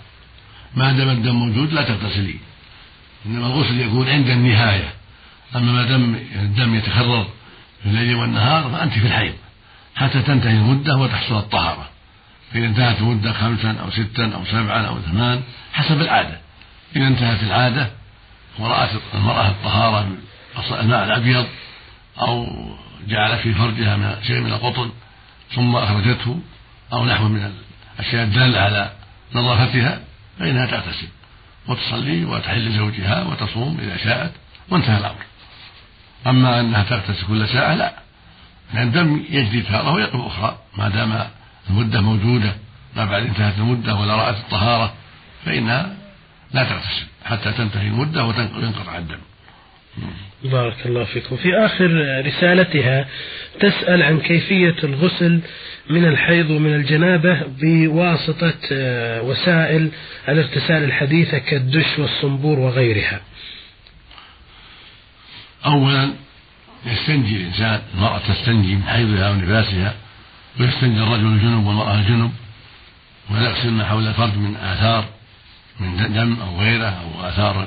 ما 0.76 0.92
دام 0.92 1.08
الدم 1.08 1.34
موجود 1.34 1.72
لا 1.72 1.82
تغتسلي. 1.82 2.34
إنما 3.26 3.46
الغسل 3.46 3.80
يكون 3.80 4.08
عند 4.08 4.28
النهاية. 4.28 4.88
أما 5.56 5.72
ما 5.72 5.84
دام 5.84 6.16
الدم 6.42 6.74
يتكرر 6.74 7.26
في 7.82 7.88
الليل 7.88 8.14
والنهار 8.14 8.70
فأنت 8.70 8.92
في 8.92 9.06
الحيض 9.06 9.34
حتى 9.96 10.22
تنتهي 10.22 10.52
المدة 10.56 10.96
وتحصل 10.96 11.38
الطهارة. 11.38 11.88
فإذا 12.52 12.66
انتهت 12.66 13.00
المدة 13.00 13.32
خمسا 13.32 13.76
أو 13.82 13.90
ستا 13.90 14.30
أو 14.34 14.44
سبعا 14.44 14.82
أو 14.82 14.98
ثمان 14.98 15.40
حسب 15.72 16.00
العادة. 16.00 16.38
إذا 16.96 17.06
انتهت 17.06 17.42
العادة 17.42 17.90
ورأت 18.58 18.90
المرأة 19.14 19.48
الطهارة 19.48 20.08
الماء 20.70 21.04
الأبيض 21.04 21.46
أو 22.20 22.46
جعل 23.08 23.38
في 23.38 23.54
فرجها 23.54 23.96
من 23.96 24.16
شيء 24.26 24.40
من 24.40 24.52
القطن 24.52 24.90
ثم 25.54 25.76
أخرجته 25.76 26.40
أو 26.92 27.06
نحو 27.06 27.28
من 27.28 27.52
الأشياء 27.98 28.24
الدالة 28.24 28.60
على 28.60 28.92
نظافتها 29.34 30.00
فإنها 30.38 30.66
تغتسل 30.66 31.08
وتصلي 31.68 32.24
وتحل 32.24 32.72
زوجها 32.72 33.24
وتصوم 33.24 33.78
إذا 33.82 33.96
شاءت 33.96 34.32
وانتهى 34.70 34.98
الأمر. 34.98 35.24
أما 36.26 36.60
أنها 36.60 36.82
تغتسل 36.82 37.26
كل 37.26 37.48
ساعة 37.48 37.74
لا. 37.74 37.94
لأن 38.74 38.86
الدم 38.86 39.24
يجري 39.30 39.62
تارة 39.62 39.92
ويقف 39.92 40.20
أخرى. 40.20 40.58
ما 40.78 40.88
دام 40.88 41.28
المدة 41.70 42.00
موجودة 42.00 42.56
ما 42.96 43.04
بعد 43.04 43.22
انتهت 43.22 43.58
المدة 43.58 43.94
ولا 43.94 44.16
رأت 44.16 44.36
الطهارة 44.36 44.94
فإنها 45.44 45.96
لا 46.54 46.64
تغتسل 46.64 47.06
حتى 47.24 47.52
تنتهي 47.52 47.86
المدة 47.86 48.24
وينقطع 48.24 48.98
الدم. 48.98 49.18
بارك 50.44 50.86
الله 50.86 51.04
فيكم. 51.04 51.36
في 51.36 51.56
آخر 51.56 51.90
رسالتها 52.26 53.08
تسأل 53.60 54.02
عن 54.02 54.20
كيفية 54.20 54.76
الغسل 54.84 55.40
من 55.90 56.04
الحيض 56.04 56.50
ومن 56.50 56.74
الجنابة 56.74 57.42
بواسطة 57.60 58.54
آه، 58.72 59.22
وسائل 59.22 59.90
الاغتسال 60.28 60.84
الحديثة 60.84 61.38
كالدش 61.38 61.98
والصنبور 61.98 62.58
وغيرها. 62.58 63.20
أولا 65.66 66.10
يستنجي 66.86 67.36
الإنسان 67.36 67.82
المرأة 67.94 68.18
تستنجي 68.18 68.74
من 68.74 68.82
حيضها 68.82 69.30
ونفاسها 69.30 69.94
ويستنجي 70.60 71.02
الرجل 71.02 71.26
الجنب 71.26 71.66
والمرأة 71.66 71.94
الجنب 71.94 72.32
ويغسل 73.30 73.70
ما 73.70 73.84
حول 73.84 74.06
الفرج 74.06 74.36
من 74.36 74.56
آثار 74.56 75.13
من 75.80 76.12
دم 76.12 76.42
أو 76.42 76.60
غيره 76.60 76.86
أو 76.88 77.28
آثار 77.28 77.66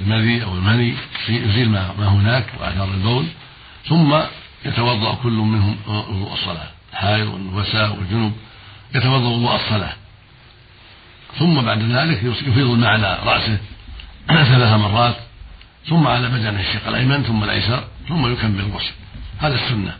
المذي 0.00 0.44
أو 0.44 0.54
المني 0.54 0.94
يزيل 1.28 1.70
ما 1.70 2.08
هناك 2.08 2.46
وآثار 2.60 2.88
البول. 2.94 3.26
ثم 3.88 4.20
يتوضأ 4.64 5.14
كل 5.14 5.32
منهم 5.32 5.76
وضوء 5.86 6.32
الصلاة. 6.32 6.68
الحائض 6.92 7.28
والنفساء 7.28 7.96
والجنب 7.96 8.32
يتوضأ 8.94 9.28
وضوء 9.28 9.54
الصلاة. 9.54 9.92
ثم 11.38 11.60
بعد 11.60 11.82
ذلك 11.82 12.22
يفيض 12.22 12.70
الماء 12.70 12.90
على 12.90 13.18
رأسه 13.24 13.58
ثلاث 14.54 14.80
مرات. 14.80 15.16
ثم 15.88 16.06
على 16.06 16.28
بدنه 16.28 16.60
الشق 16.60 16.88
الأيمن 16.88 17.22
ثم 17.22 17.44
الأيسر 17.44 17.84
ثم 18.08 18.32
يكمل 18.32 18.60
الغسل. 18.60 18.92
هذا 19.38 19.54
السنة. 19.54 19.96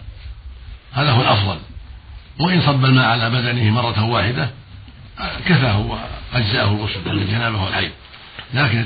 هذا 0.92 1.12
هو 1.12 1.22
الأفضل. 1.22 1.59
وإن 2.40 2.61
صب 2.61 2.85
الماء 2.85 3.04
على 3.04 3.31
بدنه 3.31 3.70
مرة 3.70 4.04
واحدة 4.04 4.50
كفاه 5.46 5.76
وأجزاه 6.34 6.64
الغسل 6.64 7.08
عن 7.08 7.18
الجنابة 7.18 7.62
والحيض 7.62 7.90
لكن 8.54 8.84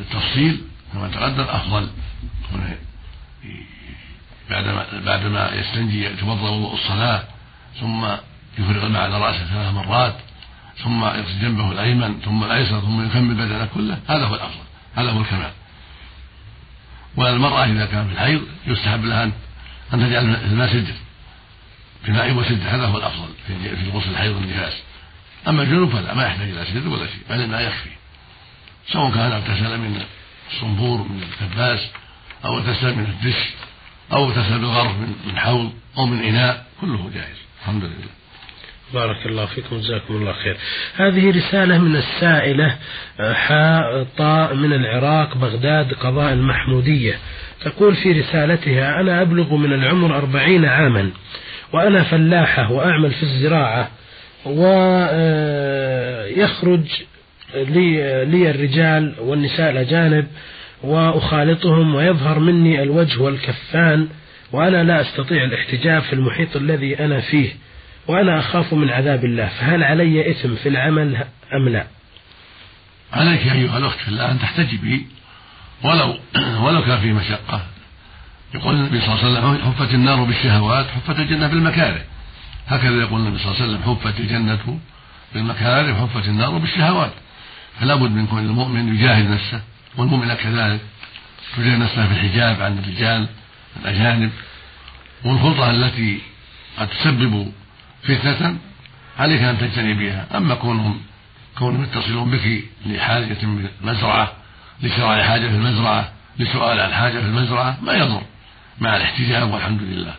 التفصيل 0.00 0.60
كما 0.92 1.08
تقدم 1.08 1.44
أفضل. 1.44 1.88
بعدما 4.50 4.86
بعدما 5.06 5.50
يستنجي 5.54 6.04
يتوضأ 6.04 6.50
وضوء 6.50 6.74
الصلاة 6.74 7.22
ثم 7.80 8.04
يفرغ 8.58 8.86
الماء 8.86 9.02
على 9.02 9.18
رأسه 9.20 9.44
ثلاث 9.44 9.74
مرات 9.74 10.16
ثم 10.84 11.04
يغسل 11.04 11.40
جنبه 11.40 11.72
الأيمن 11.72 12.20
ثم 12.24 12.44
الايسر 12.44 12.80
ثم 12.80 13.06
يكمل 13.06 13.34
بدنه 13.34 13.68
كله 13.74 13.98
هذا 14.08 14.24
هو 14.26 14.34
الأفضل. 14.34 14.64
هذا 14.96 15.10
هو 15.10 15.20
الكمال. 15.20 15.50
والمرأة 17.16 17.64
إذا 17.64 17.86
كان 17.86 18.06
في 18.08 18.12
الحيض 18.12 18.42
يستحب 18.66 19.04
لها 19.04 19.24
ان 19.24 19.32
تجعل 19.92 20.24
الماء 20.24 20.68
سدر 20.68 20.94
بماء 22.06 22.32
وسدر 22.32 22.68
هذا 22.68 22.86
هو 22.86 22.98
الأفضل 22.98 23.28
في 23.46 23.90
غسل 23.94 24.10
الحيض 24.10 24.36
والنفاس. 24.36 24.72
أما 25.48 25.62
الجنوب 25.62 25.90
فلا 25.90 26.14
ما 26.14 26.26
يحتاج 26.26 26.48
إلى 26.48 26.64
سدر 26.64 26.88
ولا 26.88 27.06
شيء 27.06 27.20
بل 27.30 27.40
الماء 27.40 27.62
يكفي. 27.62 27.90
سواء 28.92 29.10
كان 29.10 29.32
اغتسل 29.32 29.78
من 29.78 30.02
الصنبور 30.52 30.98
من 30.98 31.22
الكباس 31.22 31.90
أو 32.44 32.58
اغتسل 32.58 32.94
من 32.94 33.04
الدش 33.04 33.50
أو 34.12 34.24
اغتسل 34.24 34.58
بالغرف 34.58 34.92
من 35.26 35.38
حوض 35.38 35.72
أو 35.98 36.06
من 36.06 36.24
إناء 36.24 36.66
كله 36.80 37.10
جائز 37.14 37.36
الحمد 37.60 37.84
لله. 37.84 38.16
بارك 38.94 39.26
الله 39.26 39.46
فيكم 39.46 39.78
جزاكم 39.80 40.16
الله 40.16 40.32
خير. 40.32 40.56
هذه 40.96 41.38
رسالة 41.38 41.78
من 41.78 41.96
السائلة 41.96 42.76
حاء 43.32 44.06
طاء 44.18 44.54
من 44.54 44.72
العراق 44.72 45.36
بغداد 45.36 45.92
قضاء 45.94 46.32
المحمودية. 46.32 47.18
تقول 47.64 47.96
في 47.96 48.12
رسالتها 48.12 49.00
أنا 49.00 49.22
أبلغ 49.22 49.56
من 49.56 49.72
العمر 49.72 50.16
أربعين 50.16 50.64
عاما 50.64 51.10
وأنا 51.72 52.02
فلاحة 52.02 52.72
وأعمل 52.72 53.10
في 53.10 53.22
الزراعة. 53.22 53.90
ويخرج 56.36 56.86
لي, 57.54 58.24
لي 58.24 58.50
الرجال 58.50 59.14
والنساء 59.18 59.70
الأجانب 59.70 60.26
وأخالطهم 60.82 61.94
ويظهر 61.94 62.38
مني 62.38 62.82
الوجه 62.82 63.20
والكفان 63.20 64.08
وأنا 64.52 64.84
لا 64.84 65.00
أستطيع 65.00 65.44
الاحتجاب 65.44 66.02
في 66.02 66.12
المحيط 66.12 66.56
الذي 66.56 67.04
أنا 67.04 67.20
فيه 67.20 67.50
وأنا 68.08 68.38
أخاف 68.38 68.74
من 68.74 68.90
عذاب 68.90 69.24
الله 69.24 69.46
فهل 69.46 69.82
علي 69.82 70.30
إثم 70.30 70.54
في 70.54 70.68
العمل 70.68 71.16
أم 71.54 71.68
لا؟ 71.68 71.86
عليك 73.12 73.40
أيها 73.52 73.78
الأخت 73.78 73.98
في 73.98 74.08
الله 74.08 74.30
أن 74.30 74.38
تحتجبي 74.38 75.06
ولو 75.84 76.14
ولو 76.62 76.84
كان 76.84 76.98
فيه 77.00 77.12
مشقة. 77.12 77.62
يقول 78.54 78.74
النبي 78.74 79.00
صلى 79.00 79.14
الله 79.14 79.24
عليه 79.24 79.38
وسلم 79.38 79.72
حفت 79.72 79.94
النار 79.94 80.24
بالشهوات 80.24 80.86
حفت 80.86 81.18
الجنة 81.18 81.48
بالمكاره. 81.48 82.00
هكذا 82.68 83.00
يقول 83.00 83.20
النبي 83.20 83.38
صلى 83.38 83.52
الله 83.52 83.62
عليه 83.62 83.72
وسلم 83.72 83.82
حفت 83.94 84.20
الجنة 84.20 84.78
بالمكاره 85.34 86.02
وحفت 86.02 86.28
النار 86.28 86.58
بالشهوات. 86.58 87.12
فلا 87.80 87.94
بد 87.94 88.10
من 88.10 88.26
كل 88.26 88.38
المؤمن 88.38 88.96
يجاهد 88.96 89.30
نفسه 89.30 89.60
والمؤمنة 89.96 90.34
كذلك 90.34 90.80
تجاهد 91.56 91.78
نفسها 91.78 92.06
في 92.06 92.12
الحجاب 92.12 92.62
عن 92.62 92.78
الرجال 92.78 93.26
الأجانب. 93.82 94.30
والخلطة 95.24 95.70
التي 95.70 96.18
قد 96.78 96.88
تسبب 96.88 97.52
فتنة 98.02 98.56
عليك 99.18 99.42
أن 99.42 99.58
تجتنبيها 99.58 100.26
أما 100.36 100.54
كونهم 100.54 101.00
كونهم 101.58 101.82
يتصلون 101.84 102.30
بك 102.30 102.62
لحاجة 102.86 103.34
في 103.34 103.44
المزرعة 103.82 104.32
لشراء 104.82 105.22
حاجة 105.22 105.48
في 105.48 105.54
المزرعة 105.54 106.12
لسؤال 106.38 106.80
عن 106.80 106.92
حاجة 106.92 107.18
في 107.18 107.26
المزرعة 107.26 107.78
ما 107.82 107.92
يضر 107.92 108.22
مع 108.80 108.96
الاحتجاب 108.96 109.52
والحمد 109.52 109.82
لله. 109.82 110.14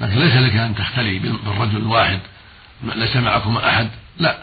لكن 0.00 0.18
ليس 0.18 0.34
لك 0.34 0.56
أن 0.56 0.74
تختلي 0.74 1.18
بالرجل 1.18 1.76
الواحد 1.76 2.20
ليس 2.82 3.16
معكما 3.16 3.68
أحد. 3.68 3.88
لا. 4.18 4.38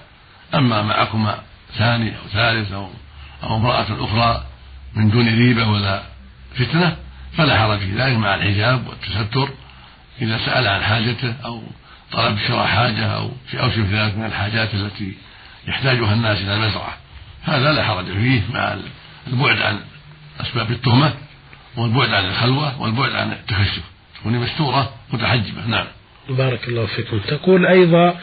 أما 0.56 0.82
معكما 0.82 1.40
ثاني 1.78 2.10
أو 2.10 2.28
ثالث 2.34 2.72
أو 2.72 2.90
أو 3.44 3.56
امرأة 3.56 3.86
أخرى 3.90 4.44
من 4.94 5.10
دون 5.10 5.28
ريبة 5.28 5.70
ولا 5.70 6.04
فتنة 6.56 6.98
فلا 7.38 7.60
حرج 7.60 7.80
في 7.80 7.92
ذلك 7.96 8.18
مع 8.18 8.36
الحجاب 8.36 8.88
والتستر. 8.88 9.50
إذا 10.22 10.38
سأل 10.46 10.68
عن 10.68 10.84
حاجته 10.84 11.36
أو 11.46 11.64
طلب 12.12 12.38
شراء 12.48 12.68
حاجة 12.68 13.06
أو 13.06 13.32
في 13.48 13.62
أو 13.62 13.72
شبه 13.72 14.06
ذلك 14.06 14.18
من 14.18 14.26
الحاجات 14.26 14.74
التي 14.74 15.14
يحتاجها 15.68 16.14
الناس 16.14 16.38
إلى 16.38 16.54
المزرعة 16.54 16.98
هذا 17.44 17.72
لا 17.72 17.84
حرج 17.84 18.06
فيه 18.06 18.42
مع 18.54 18.78
البعد 19.28 19.62
عن 19.62 19.80
أسباب 20.42 20.72
التهمة 20.72 21.14
والبعد 21.78 22.14
عن 22.14 22.26
الخلوة 22.26 22.82
والبعد 22.82 23.16
عن 23.16 23.32
التكشف 23.32 23.84
تكون 24.20 24.40
مستورة 24.40 24.94
متحجبة 25.14 25.66
نعم. 25.68 25.86
بارك 26.30 26.68
الله 26.68 26.86
فيكم. 26.86 27.20
تقول 27.20 27.66
أيضا 27.66 28.20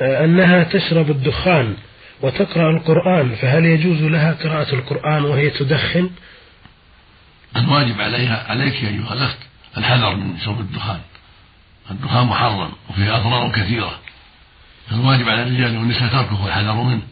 آه، 0.00 0.24
أنها 0.24 0.62
تشرب 0.62 1.10
الدخان 1.10 1.76
وتقرأ 2.22 2.70
القرآن 2.70 3.34
فهل 3.34 3.64
يجوز 3.64 4.02
لها 4.02 4.32
قراءة 4.32 4.74
القرآن 4.74 5.24
وهي 5.24 5.50
تدخن؟ 5.50 6.10
الواجب 7.56 8.00
عليها 8.00 8.46
عليك 8.48 8.74
أيها 8.74 9.12
الأخت 9.12 9.38
الحذر 9.76 10.16
من 10.16 10.38
شرب 10.44 10.60
الدخان. 10.60 11.00
الدخان 11.90 12.26
محرم 12.26 12.72
وفيه 12.90 13.16
أضرار 13.16 13.52
كثيرة. 13.52 13.98
فالواجب 14.90 15.28
على 15.28 15.42
الرجال 15.42 15.78
والنساء 15.78 16.08
تركه 16.08 16.44
والحذر 16.44 16.74
منه. 16.74 17.02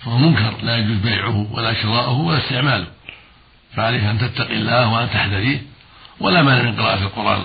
فهو 0.00 0.18
منكر 0.18 0.54
لا 0.62 0.76
يجوز 0.76 0.96
بيعه 0.96 1.52
ولا 1.52 1.82
شراؤه 1.82 2.20
ولا 2.20 2.38
استعماله. 2.38 2.86
فعليك 3.76 4.02
أن 4.02 4.18
تتقي 4.18 4.54
الله 4.54 4.92
وأن 4.92 5.10
تحذريه. 5.10 5.73
ولا 6.20 6.42
مانع 6.42 6.62
من 6.62 6.76
قراءة 6.76 7.02
القرآن 7.02 7.44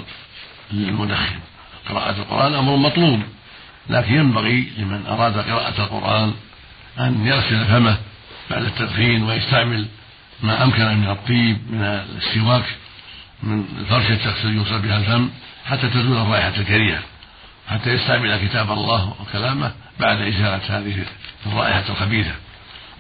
للمدخن 0.72 1.40
قراءة 1.90 2.18
القرآن 2.18 2.54
أمر 2.54 2.76
مطلوب 2.76 3.24
لكن 3.90 4.14
ينبغي 4.14 4.72
لمن 4.78 5.06
أراد 5.08 5.38
قراءة 5.38 5.82
القرآن 5.82 6.34
أن 7.00 7.28
يغسل 7.28 7.66
فمه 7.66 7.98
بعد 8.50 8.64
التدخين 8.64 9.24
ويستعمل 9.24 9.88
ما 10.44 10.64
أمكن 10.64 10.98
من 10.98 11.10
الطيب 11.10 11.58
من 11.70 11.82
السواك 12.18 12.66
من 13.44 13.86
فرشة 13.90 14.16
تغسل 14.16 14.54
يوصل 14.54 14.80
بها 14.80 14.98
الفم 14.98 15.30
حتى 15.66 15.90
تزول 15.90 16.18
الرائحة 16.18 16.54
الكريهة 16.58 17.00
حتى 17.70 17.90
يستعمل 17.90 18.48
كتاب 18.48 18.72
الله 18.72 19.14
وكلامه 19.22 19.72
بعد 20.00 20.22
إزالة 20.22 20.62
هذه 20.70 21.06
الرائحة 21.46 21.84
الخبيثة. 21.90 22.32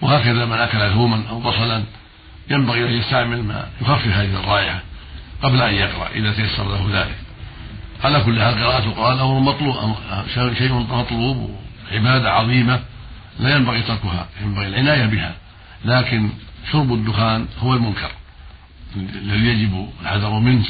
وهكذا 0.01 0.45
من 0.45 0.57
أكل 0.57 0.93
ثوما 0.93 1.23
أو 1.29 1.39
بصلا 1.39 1.83
ينبغي 2.49 2.85
أن 2.85 2.93
يستعمل 2.93 3.43
ما 3.43 3.67
يخفف 3.81 4.07
هذه 4.07 4.39
الرائحة. 4.39 4.79
قبل 5.43 5.61
أن 5.61 5.73
يقرأ 5.73 6.09
إذا 6.09 6.33
تيسر 6.33 6.63
له 6.63 7.01
ذلك. 7.01 7.15
على 8.03 8.23
كل 8.23 8.41
حال 8.41 8.53
قراءة 8.55 8.85
القرآن 8.85 9.19
أمر 9.19 9.39
مطلوب 9.39 9.95
شيء 10.57 10.73
مطلوب 10.73 11.59
عبادة 11.91 12.31
عظيمة 12.31 12.79
لا 13.39 13.55
ينبغي 13.55 13.81
تركها 13.81 14.27
ينبغي 14.41 14.67
العناية 14.67 15.05
بها. 15.05 15.35
لكن 15.85 16.29
شرب 16.71 16.93
الدخان 16.93 17.47
هو 17.59 17.73
المنكر 17.73 18.11
الذي 18.95 19.47
يجب 19.47 19.89
الحذر 20.01 20.39
منه 20.39 20.65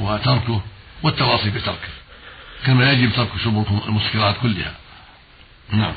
وتركه 0.00 0.62
والتواصي 1.02 1.50
بتركه 1.50 1.92
كما 2.66 2.92
يجب 2.92 3.12
ترك 3.12 3.28
شرب 3.44 3.66
المسكرات 3.88 4.36
كلها. 4.42 4.74
نعم. 5.72 5.94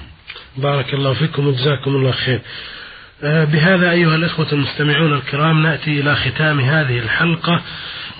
بارك 0.57 0.93
الله 0.93 1.13
فيكم 1.13 1.47
وجزاكم 1.47 1.91
الله 1.91 2.11
خير. 2.11 2.41
بهذا 3.23 3.91
أيها 3.91 4.15
الإخوة 4.15 4.47
المستمعون 4.51 5.13
الكرام 5.13 5.63
نأتي 5.63 5.99
إلى 5.99 6.15
ختام 6.15 6.59
هذه 6.59 6.99
الحلقة 6.99 7.61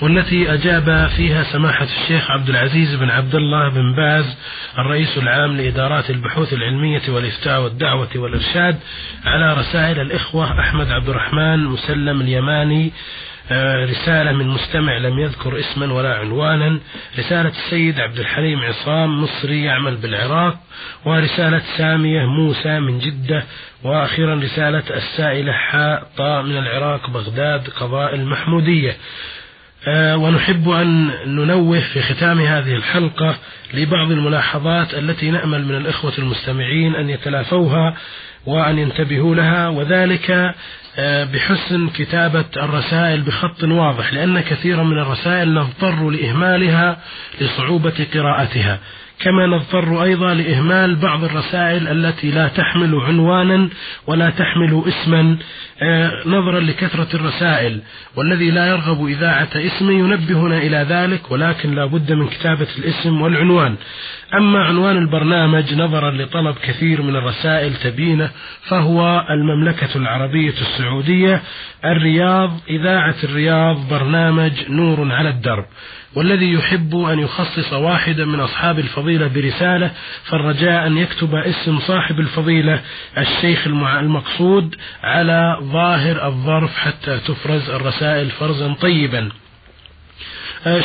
والتي 0.02 0.54
أجاب 0.54 1.10
فيها 1.18 1.44
سماحة 1.44 1.88
الشيخ 2.02 2.32
عبد 2.32 2.50
العزيز 2.50 2.96
بن 2.96 3.10
عبد 3.10 3.36
الله 3.36 3.70
بن 3.70 3.96
باز 3.96 4.38
الرئيس 4.78 5.18
العام 5.18 5.58
لإدارات 5.58 6.10
البحوث 6.10 6.54
العلمية 6.54 7.02
والإفتاء 7.10 7.62
والدعوة 7.62 8.10
والإرشاد 8.16 8.80
على 9.26 9.54
رسائل 9.54 10.00
الإخوة 10.00 10.60
أحمد 10.60 10.92
عبد 10.92 11.10
الرحمن 11.10 11.64
مسلم 11.66 12.22
اليماني 12.22 12.86
آه، 12.86 12.92
رسالة 13.86 14.32
من 14.32 14.48
مستمع 14.48 14.98
لم 14.98 15.20
يذكر 15.20 15.60
اسما 15.60 15.94
ولا 15.94 16.16
عنوانا. 16.16 16.80
رسالة 17.20 17.50
السيد 17.50 18.00
عبد 18.00 18.20
الحليم 18.20 18.60
عصام 18.60 19.24
مصري 19.24 19.64
يعمل 19.64 19.96
بالعراق. 19.96 20.58
ورسالة 21.06 21.62
سامية 21.78 22.26
موسى 22.26 22.80
من 22.80 23.00
جدة. 23.00 23.44
وأخيرا 23.84 24.36
رسالة 24.36 24.84
السائلة 24.90 25.54
حاء 25.54 26.08
طاء 26.18 26.42
من 26.42 26.58
العراق 26.58 27.10
بغداد 27.10 27.70
قضاء 27.70 28.16
المحمودية. 28.16 28.98
آه، 29.88 30.18
ونحب 30.18 30.70
أن 30.70 31.12
ننوه 31.26 31.80
في 31.80 32.02
ختام 32.02 32.40
هذه 32.40 32.76
الحلقة 32.76 33.36
لبعض 33.74 34.12
الملاحظات 34.12 34.94
التي 34.94 35.32
نأمل 35.32 35.66
من 35.66 35.76
الإخوة 35.76 36.14
المستمعين 36.18 36.96
أن 36.96 37.10
يتلافوها 37.10 37.96
وأن 38.46 38.78
ينتبهوا 38.80 39.36
لها 39.36 39.68
وذلك 39.68 40.56
آه، 40.98 41.24
بحسن 41.24 41.90
كتابة 41.90 42.46
الرسائل 42.58 43.22
بخط 43.22 43.64
واضح 43.64 44.14
لأن 44.14 44.40
كثيرا 44.40 44.84
من 44.84 45.00
الرسائل 45.00 45.54
نضطر 45.54 46.10
لإهمالها 46.10 46.98
لصعوبة 47.42 48.08
قراءتها. 48.14 48.80
كما 49.20 49.48
نضطر 49.48 50.04
أيضا 50.04 50.34
لإهمال 50.34 50.96
بعض 50.96 51.24
الرسائل 51.24 51.88
التي 51.88 52.32
لا 52.32 52.48
تحمل 52.48 52.96
عنوانا 52.96 53.70
ولا 54.08 54.30
تحمل 54.30 54.84
اسما 54.88 55.38
آه، 55.82 56.12
نظرا 56.26 56.60
لكثرة 56.60 57.16
الرسائل. 57.16 57.82
والذي 58.16 58.52
لا 58.52 58.68
يرغب 58.68 59.06
إذاعة 59.06 59.50
اسمه 59.56 59.92
ينبهنا 59.92 60.58
إلى 60.58 60.86
ذلك 60.90 61.32
ولكن 61.32 61.76
لا 61.76 61.86
بد 61.86 62.12
من 62.12 62.28
كتابة 62.28 62.68
الاسم 62.78 63.22
والعنوان. 63.22 63.76
أما 64.34 64.60
عنوان 64.66 64.98
البرنامج 64.98 65.74
نظرا 65.74 66.12
لطلب 66.12 66.56
كثير 66.56 67.02
من 67.02 67.16
الرسائل 67.16 67.76
تبينه 67.76 68.30
فهو 68.68 69.26
المملكة 69.30 69.90
العربية 69.96 70.54
السعودية 70.62 71.42
الرياض 71.86 72.60
إذاعة 72.70 73.16
الرياض 73.24 73.90
برنامج 73.90 74.52
نور 74.70 75.12
على 75.12 75.30
الدرب. 75.30 75.66
والذي 76.16 76.54
يحب 76.54 76.96
أن 76.96 77.20
يخصص 77.20 77.74
واحدا 77.74 78.26
من 78.26 78.40
أصحاب 78.40 78.80
الفضيلة 78.80 79.28
برسالة 79.28 79.92
فالرجاء 80.24 80.88
أن 80.88 80.98
يكتب 80.98 81.36
اسم 81.36 81.80
صاحب 81.80 82.20
الفضيلة 82.20 82.82
الشيخ 83.18 83.68
المقصود 83.68 84.76
على 85.04 85.58
ظاهر 85.62 86.28
الظرف 86.28 86.78
حتى 86.78 87.20
تفرز 87.20 87.70
الرسائل 87.70 88.30
فرزا 88.30 88.74
طيبا. 88.74 89.30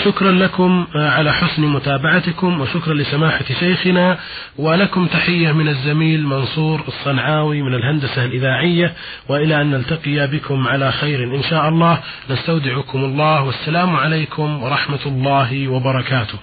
شكرا 0.04 0.32
لكم 0.32 0.86
آه، 0.96 1.10
على 1.10 1.32
حسن 1.32 1.62
متابعتكم 1.62 2.60
وشكرا 2.60 2.94
لسماحة 2.94 3.44
شيخنا 3.60 4.18
ولكم 4.58 5.06
تحية 5.06 5.52
من 5.52 5.68
الزميل 5.68 6.26
منصور 6.26 6.84
الصنعاوي 6.88 7.62
من 7.62 7.74
الهندسة 7.74 8.24
الإذاعية 8.24 8.92
وإلى 9.28 9.60
أن 9.60 9.70
نلتقي 9.70 10.26
بكم 10.26 10.68
على 10.68 10.92
خير 10.92 11.24
إن 11.34 11.42
شاء 11.42 11.68
الله. 11.68 11.98
نستودعكم 12.30 13.04
الله 13.04 13.42
والسلام 13.42 13.96
عليكم 13.96 14.62
ورحمة 14.62 15.06
الله 15.06 15.68
وبركاته. 15.68 16.38